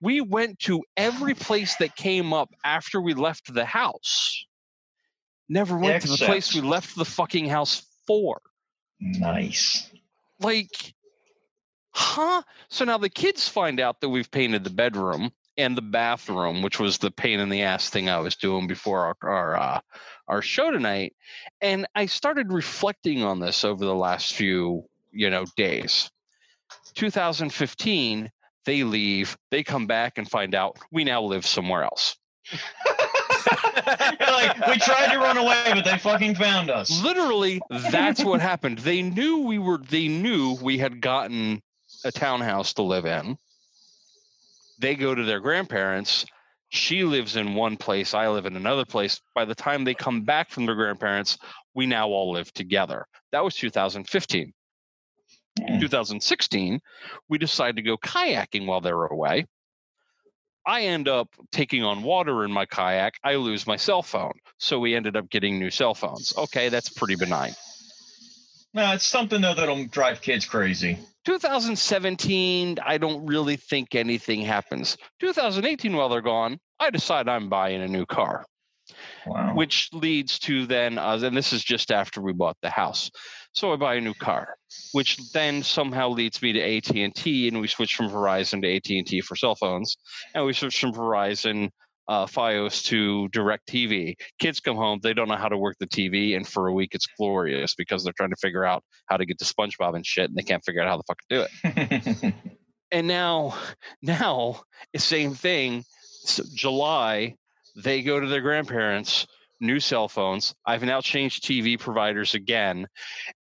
[0.03, 4.45] We went to every place that came up after we left the house.
[5.47, 8.41] Never went to the place we left the fucking house for.
[8.99, 9.89] Nice.
[10.41, 10.93] Like,
[11.91, 12.41] huh?
[12.67, 16.81] So now the kids find out that we've painted the bedroom and the bathroom, which
[16.81, 19.79] was the pain in the ass thing I was doing before our our uh,
[20.27, 21.15] our show tonight.
[21.61, 24.83] And I started reflecting on this over the last few,
[25.13, 26.11] you know, days.
[26.95, 28.29] 2015,
[28.66, 32.16] they leave, they come back and find out we now live somewhere else.
[33.86, 37.03] Like, we tried to run away, but they fucking found us.
[37.03, 37.61] Literally,
[37.91, 38.80] that's what happened.
[38.80, 41.61] They knew we were they knew we had gotten
[42.03, 43.38] a townhouse to live in.
[44.80, 46.26] They go to their grandparents.
[46.70, 49.22] She lives in one place, I live in another place.
[49.36, 51.38] By the time they come back from their grandparents,
[51.76, 53.05] we now all live together.
[53.32, 54.53] That was 2015.
[55.59, 55.79] Hmm.
[55.79, 56.81] 2016,
[57.29, 59.45] we decided to go kayaking while they were away.
[60.65, 63.15] I end up taking on water in my kayak.
[63.23, 64.33] I lose my cell phone.
[64.59, 66.33] So we ended up getting new cell phones.
[66.37, 67.53] Okay, that's pretty benign.
[68.73, 70.97] No, it's something though that'll drive kids crazy.
[71.25, 74.97] 2017, I don't really think anything happens.
[75.19, 78.45] 2018, while they're gone, I decide I'm buying a new car,
[79.26, 79.55] Wow.
[79.55, 83.09] which leads to then, uh, and this is just after we bought the house.
[83.53, 84.55] So I buy a new car,
[84.93, 89.36] which then somehow leads me to AT&T, and we switch from Verizon to AT&T for
[89.36, 89.97] cell phones,
[90.34, 91.69] and we switch from Verizon
[92.07, 94.15] uh, FiOS to DirecTV.
[94.39, 96.93] Kids come home, they don't know how to work the TV, and for a week
[96.93, 100.30] it's glorious because they're trying to figure out how to get to SpongeBob and shit,
[100.30, 101.45] and they can't figure out how the fuck to do
[102.24, 102.34] it.
[102.91, 103.57] and now
[104.01, 104.61] now
[104.95, 105.84] same thing
[106.24, 107.36] S july
[107.76, 109.28] they go to their grandparents
[109.59, 112.88] new cell phones i've now changed tv providers again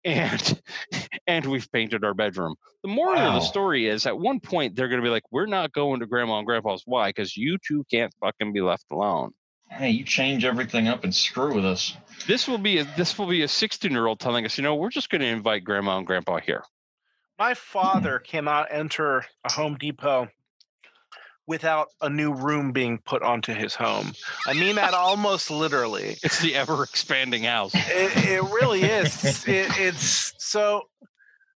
[0.04, 0.60] and
[1.26, 2.54] and we've painted our bedroom.
[2.82, 5.46] The moral of the story is at one point they're going to be like we're
[5.46, 6.82] not going to grandma and grandpa's.
[6.84, 7.10] Why?
[7.10, 9.32] Because you two can't fucking be left alone.
[9.70, 11.96] Hey, you change everything up and screw with us.
[12.26, 14.74] this will be a this will be a 16 year old telling us you know
[14.74, 16.64] we're just going to invite grandma and grandpa here.
[17.38, 17.58] My hmm.
[17.58, 20.28] father cannot enter a Home Depot
[21.46, 24.12] without a new room being put onto his home.
[24.46, 26.16] I mean that almost literally.
[26.22, 29.44] it's the ever expanding house It, it really is.
[29.52, 30.82] It, it's so.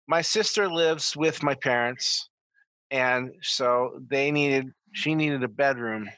[0.06, 2.28] My sister lives with my parents,
[2.90, 4.72] and so they needed.
[4.92, 6.08] She needed a bedroom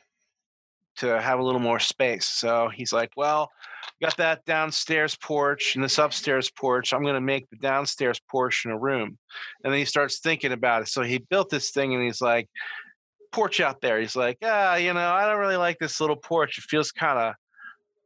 [0.97, 2.27] to have a little more space.
[2.27, 3.51] So he's like, "Well,
[4.03, 6.93] got that downstairs porch and this upstairs porch.
[6.93, 9.19] I'm going to make the downstairs portion a room."
[9.63, 10.89] And then he starts thinking about it.
[10.89, 12.49] So he built this thing, and he's like,
[13.35, 16.59] "Porch out there." He's like, "Ah, you know, I don't really like this little porch.
[16.59, 17.35] It feels kind of,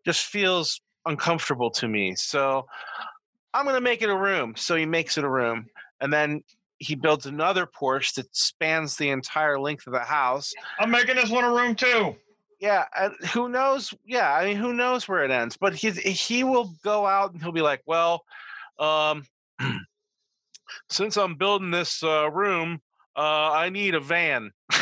[0.05, 2.15] just feels uncomfortable to me.
[2.15, 2.67] So
[3.53, 4.55] I'm going to make it a room.
[4.57, 5.67] So he makes it a room.
[6.01, 6.45] And then
[6.79, 10.55] he builds another porch that spans the entire length of the house.
[10.79, 12.15] I'm making this one a room too.
[12.61, 12.85] Yeah.
[12.97, 13.93] And who knows?
[14.07, 14.33] Yeah.
[14.33, 15.57] I mean, who knows where it ends?
[15.57, 18.25] But he, he will go out and he'll be like, well,
[18.79, 19.25] um,
[20.89, 22.81] since I'm building this uh, room,
[23.17, 24.53] uh, I need a van.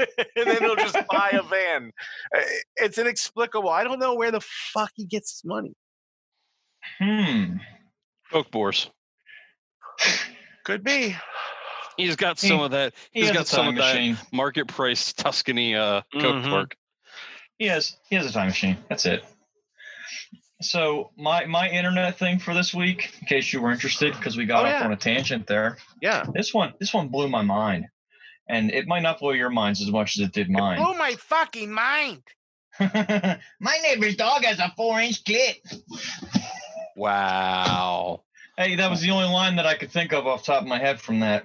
[0.36, 1.92] and then he'll just buy a van.
[2.76, 3.68] It's inexplicable.
[3.70, 5.74] I don't know where the fuck he gets his money.
[6.98, 7.56] Hmm.
[8.32, 8.90] Coke Boars.
[10.64, 11.16] Could be.
[11.96, 12.94] He's got He- some of that.
[13.12, 16.48] He He's has got some time of that market price Tuscany uh, Coke Mhm.
[16.48, 16.76] pork.
[17.58, 18.78] He has he has a time machine.
[18.88, 19.22] That's it.
[20.62, 24.46] So my my internet thing for this week, in case you were interested, because we
[24.46, 24.84] got Oh, off yeah.
[24.84, 25.76] on a tangent there.
[26.00, 26.24] Yeah.
[26.34, 27.86] This one this one blew my mind,
[28.50, 30.82] and it might not blow your minds as much as it did mine.
[30.82, 32.22] Blew my fucking mind.
[32.80, 35.56] my neighbor's dog has a four inch clit.
[36.96, 38.24] Wow.
[38.56, 40.68] Hey, that was the only line that I could think of off the top of
[40.68, 41.44] my head from that.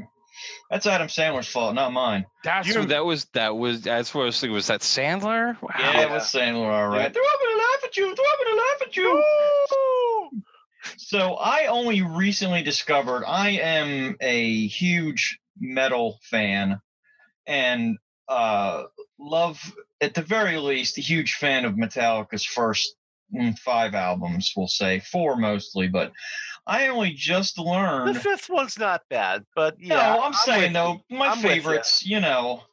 [0.69, 2.25] That's Adam Sandler's fault, not mine.
[2.43, 3.25] That's You- that was.
[3.33, 3.81] That was.
[3.81, 4.53] That's what I was thinking.
[4.53, 5.61] Was that Sandler?
[5.61, 5.69] Wow.
[5.79, 7.03] Yeah, it was Sandler, all right.
[7.03, 7.09] Yeah.
[7.09, 8.15] They're all gonna laugh at you.
[8.15, 10.43] They're all gonna laugh at you.
[10.97, 16.81] So I only recently discovered I am a huge metal fan
[17.47, 18.83] and uh,
[19.19, 22.95] love, at the very least, a huge fan of Metallica's first
[23.33, 26.11] mm, five albums, we'll say, four mostly, but
[26.67, 29.95] I only just learned The fifth one's not bad, but yeah.
[29.95, 30.73] no, I'm, with saying you.
[30.73, 32.63] though, my I'm favorites, you know.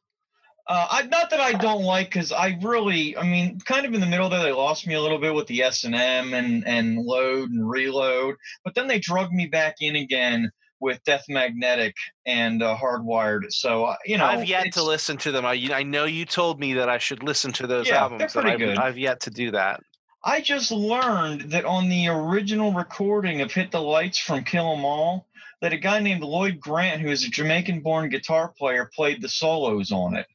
[0.69, 4.01] Uh, I not that I don't like, because I really, I mean, kind of in
[4.01, 6.67] the middle there, they lost me a little bit with the S and M and
[6.67, 10.53] and load and reload, but then they drug me back in again
[10.83, 11.95] with Death Magnetic
[12.27, 13.51] and uh, Hardwired.
[13.53, 15.47] So uh, you know, I've yet to listen to them.
[15.47, 18.23] I, I know you told me that I should listen to those Yeah, they're albums.
[18.23, 18.79] and pretty I've, good.
[18.79, 19.81] I've yet to do that.
[20.25, 24.85] I just learned that on the original recording of Hit the Lights from Kill 'Em
[24.85, 25.27] All,
[25.61, 29.29] that a guy named Lloyd Grant, who is a Jamaican born guitar player, played the
[29.29, 30.27] solos on it.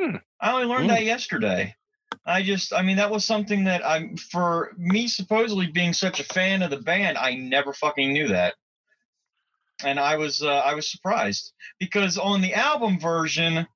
[0.00, 0.16] Hmm.
[0.40, 0.94] I only learned Hmm.
[0.96, 1.74] that yesterday.
[2.24, 6.24] I just, I mean, that was something that I'm, for me supposedly being such a
[6.24, 8.54] fan of the band, I never fucking knew that.
[9.84, 13.66] And I was, uh, I was surprised because on the album version,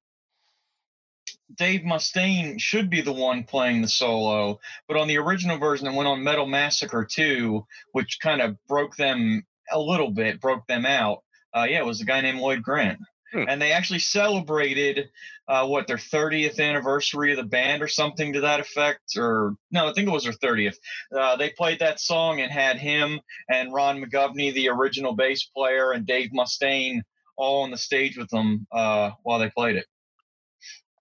[1.54, 5.94] Dave Mustaine should be the one playing the solo, but on the original version that
[5.94, 10.86] went on Metal Massacre 2, which kind of broke them a little bit, broke them
[10.86, 11.22] out,
[11.54, 12.98] uh, yeah, it was a guy named Lloyd Grant.
[13.32, 13.44] Hmm.
[13.48, 15.08] And they actually celebrated
[15.46, 19.16] uh, what their 30th anniversary of the band or something to that effect.
[19.16, 20.76] Or no, I think it was their 30th.
[21.16, 25.92] Uh, they played that song and had him and Ron McGovney, the original bass player,
[25.92, 27.02] and Dave Mustaine
[27.36, 29.86] all on the stage with them uh, while they played it,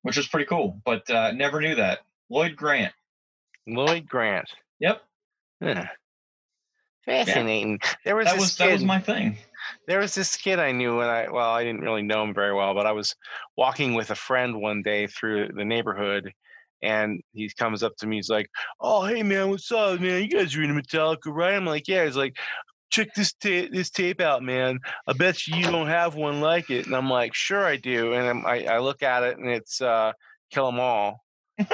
[0.04, 0.82] which was pretty cool.
[0.86, 2.00] But uh, never knew that.
[2.30, 2.94] Lloyd Grant.
[3.68, 4.50] Lloyd Grant.
[4.80, 5.02] Yep,
[5.62, 5.84] Huh.
[7.06, 7.80] Fascinating.
[8.06, 8.68] There was that was kid.
[8.68, 9.38] that was my thing.
[9.88, 12.54] There was this kid I knew when I well, I didn't really know him very
[12.54, 13.16] well, but I was
[13.58, 16.32] walking with a friend one day through the neighborhood
[16.82, 18.48] and he comes up to me, he's like,
[18.80, 20.22] Oh hey man, what's up, man?
[20.22, 21.56] You guys are into Metallica, right?
[21.56, 22.38] I'm like, Yeah, he's like,
[22.90, 24.80] check this tape this tape out, man.
[25.08, 26.86] I bet you you don't have one like it.
[26.86, 28.14] And I'm like, Sure I do.
[28.14, 30.14] And I'm, I, I look at it and it's uh
[30.52, 31.24] Kill 'em all.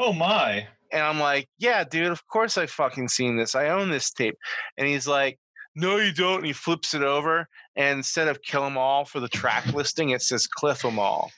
[0.00, 0.66] oh my.
[0.92, 3.54] And I'm like, yeah, dude, of course I fucking seen this.
[3.54, 4.36] I own this tape.
[4.78, 5.38] And he's like,
[5.74, 6.38] no, you don't.
[6.38, 7.48] And he flips it over.
[7.76, 11.30] And instead of kill 'em all for the track listing, it says cliff 'em all.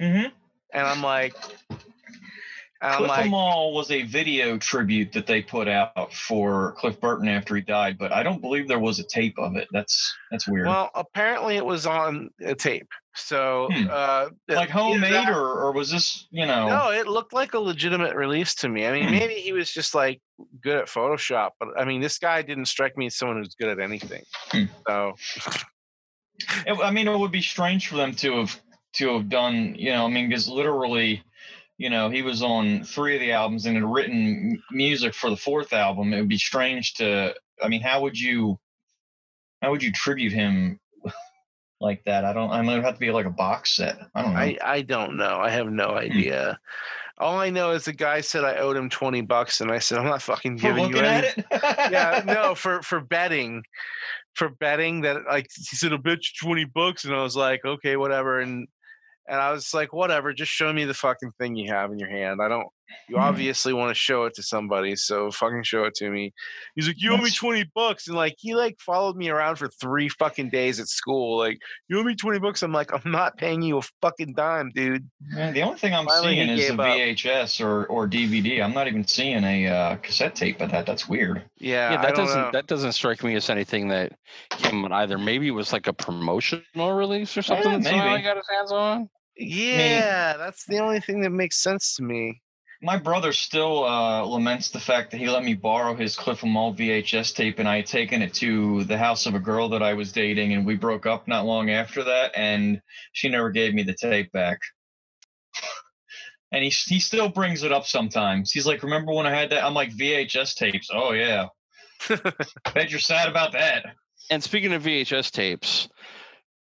[0.00, 0.28] Mm-hmm.
[0.72, 1.34] And I'm like,
[2.82, 7.28] and Cliff like, Amal was a video tribute that they put out for Cliff Burton
[7.28, 9.68] after he died, but I don't believe there was a tape of it.
[9.70, 10.66] That's that's weird.
[10.66, 12.88] well, apparently it was on a tape.
[13.14, 13.88] So, Hmm.
[13.90, 16.68] uh, like homemade, that- or, or was this, you know?
[16.68, 18.86] No, it looked like a legitimate release to me.
[18.86, 19.10] I mean, Hmm.
[19.10, 20.22] maybe he was just like
[20.62, 23.68] good at Photoshop, but I mean, this guy didn't strike me as someone who's good
[23.68, 24.22] at anything.
[24.50, 24.64] Hmm.
[24.86, 25.14] So,
[26.66, 28.60] It- I mean, it would be strange for them to have
[28.94, 31.22] to have done, you know, I mean, because literally,
[31.78, 35.36] you know, he was on three of the albums and had written music for the
[35.36, 36.12] fourth album.
[36.12, 38.58] It would be strange to, I mean, how would you,
[39.62, 40.80] how would you tribute him
[41.80, 42.24] like that?
[42.24, 42.50] I don't.
[42.50, 43.98] I would have to be like a box set.
[44.14, 44.40] I don't know.
[44.40, 45.38] I, I don't know.
[45.38, 45.98] I have no Hmm.
[45.98, 46.58] idea.
[47.20, 49.98] All I know is the guy said I owed him 20 bucks and I said,
[49.98, 51.28] I'm not fucking giving you any.
[51.52, 53.62] yeah, no, for for betting.
[54.34, 57.04] For betting that like he said, a bitch 20 bucks.
[57.04, 58.40] And I was like, okay, whatever.
[58.40, 58.66] And
[59.28, 62.08] and I was like, whatever, just show me the fucking thing you have in your
[62.08, 62.40] hand.
[62.42, 62.68] I don't
[63.08, 63.22] you Hmm.
[63.22, 66.32] obviously want to show it to somebody, so fucking show it to me.
[66.74, 68.06] He's like, You owe me 20 bucks.
[68.06, 71.38] And like he like followed me around for three fucking days at school.
[71.38, 72.62] Like, you owe me 20 bucks.
[72.62, 75.08] I'm like, I'm not paying you a fucking dime, dude.
[75.20, 76.86] Man, the only thing I'm Finally, seeing is a gave up.
[76.86, 78.62] VHS or, or DVD.
[78.62, 80.86] I'm not even seeing a uh, cassette tape but that.
[80.86, 81.42] That's weird.
[81.58, 82.50] Yeah, yeah, I that don't doesn't know.
[82.52, 84.12] that doesn't strike me as anything that
[84.50, 85.18] came on either.
[85.18, 86.62] Maybe it was like a promotional
[86.94, 88.16] release or something Yeah, that maybe.
[88.18, 89.08] he got his hands on.
[89.36, 92.40] Yeah, that's the only thing that makes sense to me.
[92.82, 96.56] My brother still uh, laments the fact that he let me borrow his Cliff 'Em
[96.56, 99.82] All VHS tape, and I had taken it to the house of a girl that
[99.82, 102.80] I was dating, and we broke up not long after that, and
[103.12, 104.60] she never gave me the tape back.
[106.52, 108.50] and he he still brings it up sometimes.
[108.50, 111.48] He's like, "Remember when I had that?" I'm like, "VHS tapes." Oh yeah.
[112.74, 113.84] Bet you're sad about that.
[114.30, 115.88] And speaking of VHS tapes,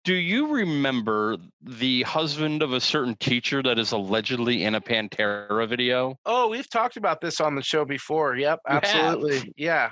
[0.07, 5.69] do you remember the husband of a certain teacher that is allegedly in a Pantera
[5.69, 6.17] video?
[6.25, 8.37] Oh, we've talked about this on the show before.
[8.37, 9.53] Yep, absolutely.
[9.57, 9.91] Yeah.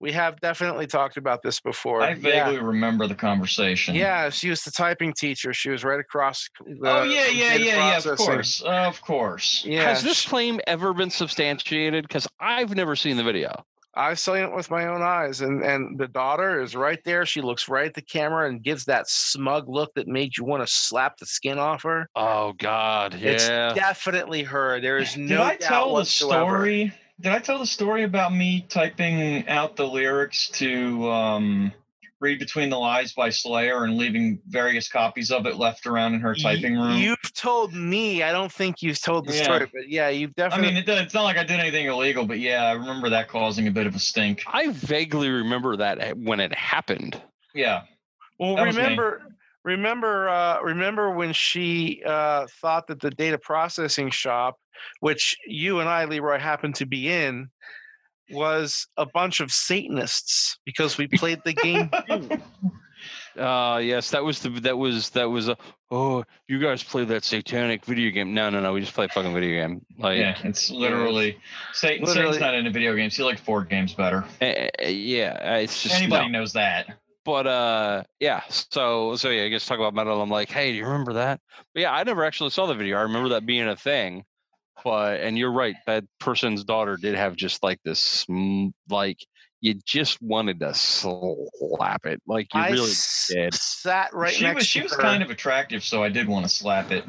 [0.00, 2.00] We have definitely talked about this before.
[2.00, 2.46] I yeah.
[2.46, 3.94] vaguely remember the conversation.
[3.94, 5.52] Yeah, she was the typing teacher.
[5.52, 6.48] She was right across.
[6.60, 8.12] Oh, the, Oh yeah, from yeah, data yeah, yeah.
[8.12, 9.62] Of course, of course.
[9.66, 12.08] Yeah, Has this claim ever been substantiated?
[12.08, 13.64] Because I've never seen the video.
[13.96, 17.24] I saw it with my own eyes, and and the daughter is right there.
[17.26, 20.66] She looks right at the camera and gives that smug look that made you want
[20.66, 22.08] to slap the skin off her.
[22.14, 23.30] Oh God, yeah.
[23.30, 24.80] It's definitely her.
[24.80, 26.92] There is no Did I doubt tell the story?
[27.20, 31.72] Did I tell the story about me typing out the lyrics to um,
[32.24, 36.20] "Read Between the Lies" by Slayer and leaving various copies of it left around in
[36.20, 36.96] her typing room?
[36.96, 38.22] You've told me.
[38.22, 39.42] I don't think you've told the Yeah.
[39.44, 40.68] story, but yeah, you've definitely.
[40.68, 43.28] I mean, it, it's not like I did anything illegal, but yeah, I remember that
[43.28, 44.42] causing a bit of a stink.
[44.46, 47.20] I vaguely remember that when it happened.
[47.54, 47.82] Yeah.
[48.38, 49.22] Well, That remember,
[49.62, 54.56] remember, uh, remember when she uh, thought that the data processing shop,
[55.00, 57.50] which you and I, Leroy, happened to be in,
[58.30, 61.90] was a bunch of Satanists because we played the game.
[62.08, 62.40] too.
[63.40, 65.56] Uh yes, that was the that was that was a
[65.90, 68.32] oh you guys play that satanic video game.
[68.32, 69.84] No, no, no, we just play a fucking video game.
[69.98, 71.36] Like yeah, it's literally
[71.72, 72.06] Satan.
[72.06, 73.16] Literally- Satan's not into video games.
[73.16, 74.24] He likes board games better.
[74.40, 76.38] eh, yeah, it's just Anybody no.
[76.38, 76.86] knows that.
[77.24, 80.22] But uh yeah, so so yeah, I guess talk about metal.
[80.22, 81.40] I'm like, hey, do you remember that?
[81.74, 82.98] But yeah, I never actually saw the video.
[82.98, 84.24] I remember that being a thing.
[84.84, 88.26] But and you're right, that person's daughter did have just like this
[88.90, 89.18] like
[89.60, 92.20] you just wanted to slap it.
[92.26, 93.54] Like you I really s- did.
[93.54, 96.44] sat right she next was she to was kind of attractive, so I did want
[96.44, 97.04] to slap it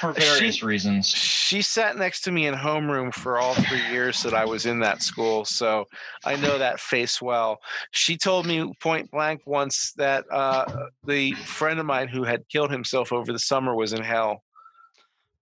[0.00, 1.08] for She- various reasons.
[1.08, 4.80] She sat next to me in homeroom for all three years that I was in
[4.80, 5.84] that school, so
[6.24, 7.58] I know that face well.
[7.92, 12.70] She told me point blank once that uh, the friend of mine who had killed
[12.72, 14.42] himself over the summer was in hell.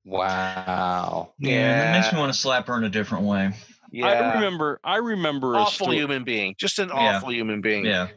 [0.04, 1.32] Wow.
[1.38, 3.52] Yeah, that makes me want to slap her in a different way.
[3.90, 7.18] Yeah, I remember I remember a awful human being, just an Yeah.
[7.18, 7.84] awful human being.
[7.86, 8.08] Yeah.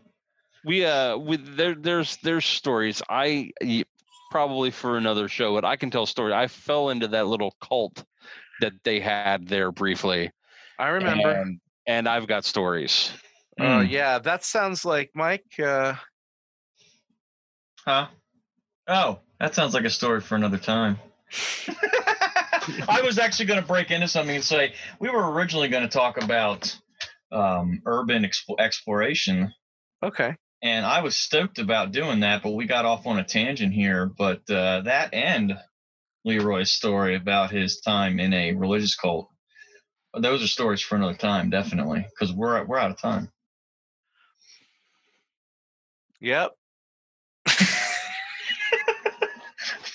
[0.65, 3.51] we uh with there there's there's stories I
[4.31, 8.03] probably for another show but i can tell story i fell into that little cult
[8.59, 10.29] that they had there briefly
[10.77, 11.31] I remember.
[11.31, 13.11] and, and i've got stories
[13.59, 13.89] Uh, Mm.
[13.89, 15.45] yeah, that sounds like Mike.
[15.59, 15.95] Uh,
[17.85, 18.07] Huh?
[18.87, 20.99] Oh, that sounds like a story for another time.
[22.87, 25.89] I was actually going to break into something and say we were originally going to
[25.89, 26.77] talk about
[27.31, 29.53] um, urban expo- exploration,
[30.03, 30.35] okay.
[30.61, 34.05] and I was stoked about doing that, but we got off on a tangent here.
[34.05, 35.57] But uh, that and
[36.25, 39.29] Leroy's story about his time in a religious cult,
[40.17, 43.31] those are stories for another time, definitely, because we're we're out of time.
[46.19, 46.56] Yep.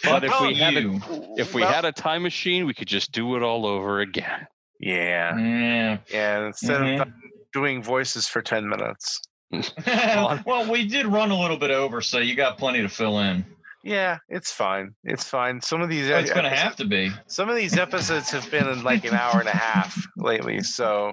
[0.02, 1.00] But if Well, we had a,
[1.36, 4.46] if we well, had a time machine we could just do it all over again
[4.80, 5.98] yeah, yeah.
[6.10, 6.46] yeah.
[6.46, 7.02] Instead Mhm.
[7.02, 7.08] of
[7.52, 9.20] doing voices for ten minutes.
[9.86, 13.44] well, we did run a little bit over, so you got plenty to fill in.
[13.84, 14.94] Yeah, it's fine.
[15.04, 15.60] It's fine.
[15.60, 17.10] Some of these Oh, it's going to episodes- have to be.
[17.26, 21.12] some of these episodes have been in like an hour and a half lately, so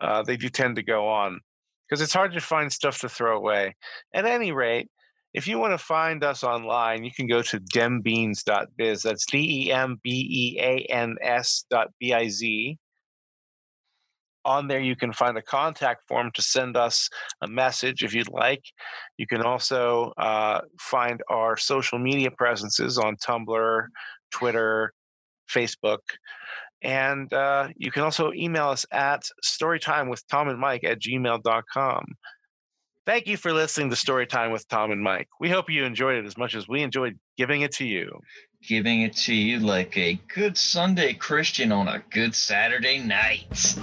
[0.00, 1.38] uh, they do tend to go on
[1.88, 3.76] because it's hard to find stuff to throw away.
[4.14, 4.88] At any rate,
[5.32, 9.02] if you want to find us online, you can go to dembeans.biz.
[9.02, 12.78] That's D E M B E A N S dot B I Z.
[14.44, 17.08] On there, you can find a contact form to send us
[17.42, 18.62] a message if you'd like.
[19.18, 23.86] You can also uh, find our social media presences on Tumblr,
[24.32, 24.92] Twitter,
[25.50, 25.98] Facebook.
[26.82, 32.04] And uh, you can also email us at storytime with Tom and Mike at gmail.com.
[33.06, 35.28] Thank you for listening to Storytime with Tom and Mike.
[35.40, 38.20] We hope you enjoyed it as much as we enjoyed giving it to you.
[38.62, 43.74] Giving it to you like a good Sunday Christian on a good Saturday night.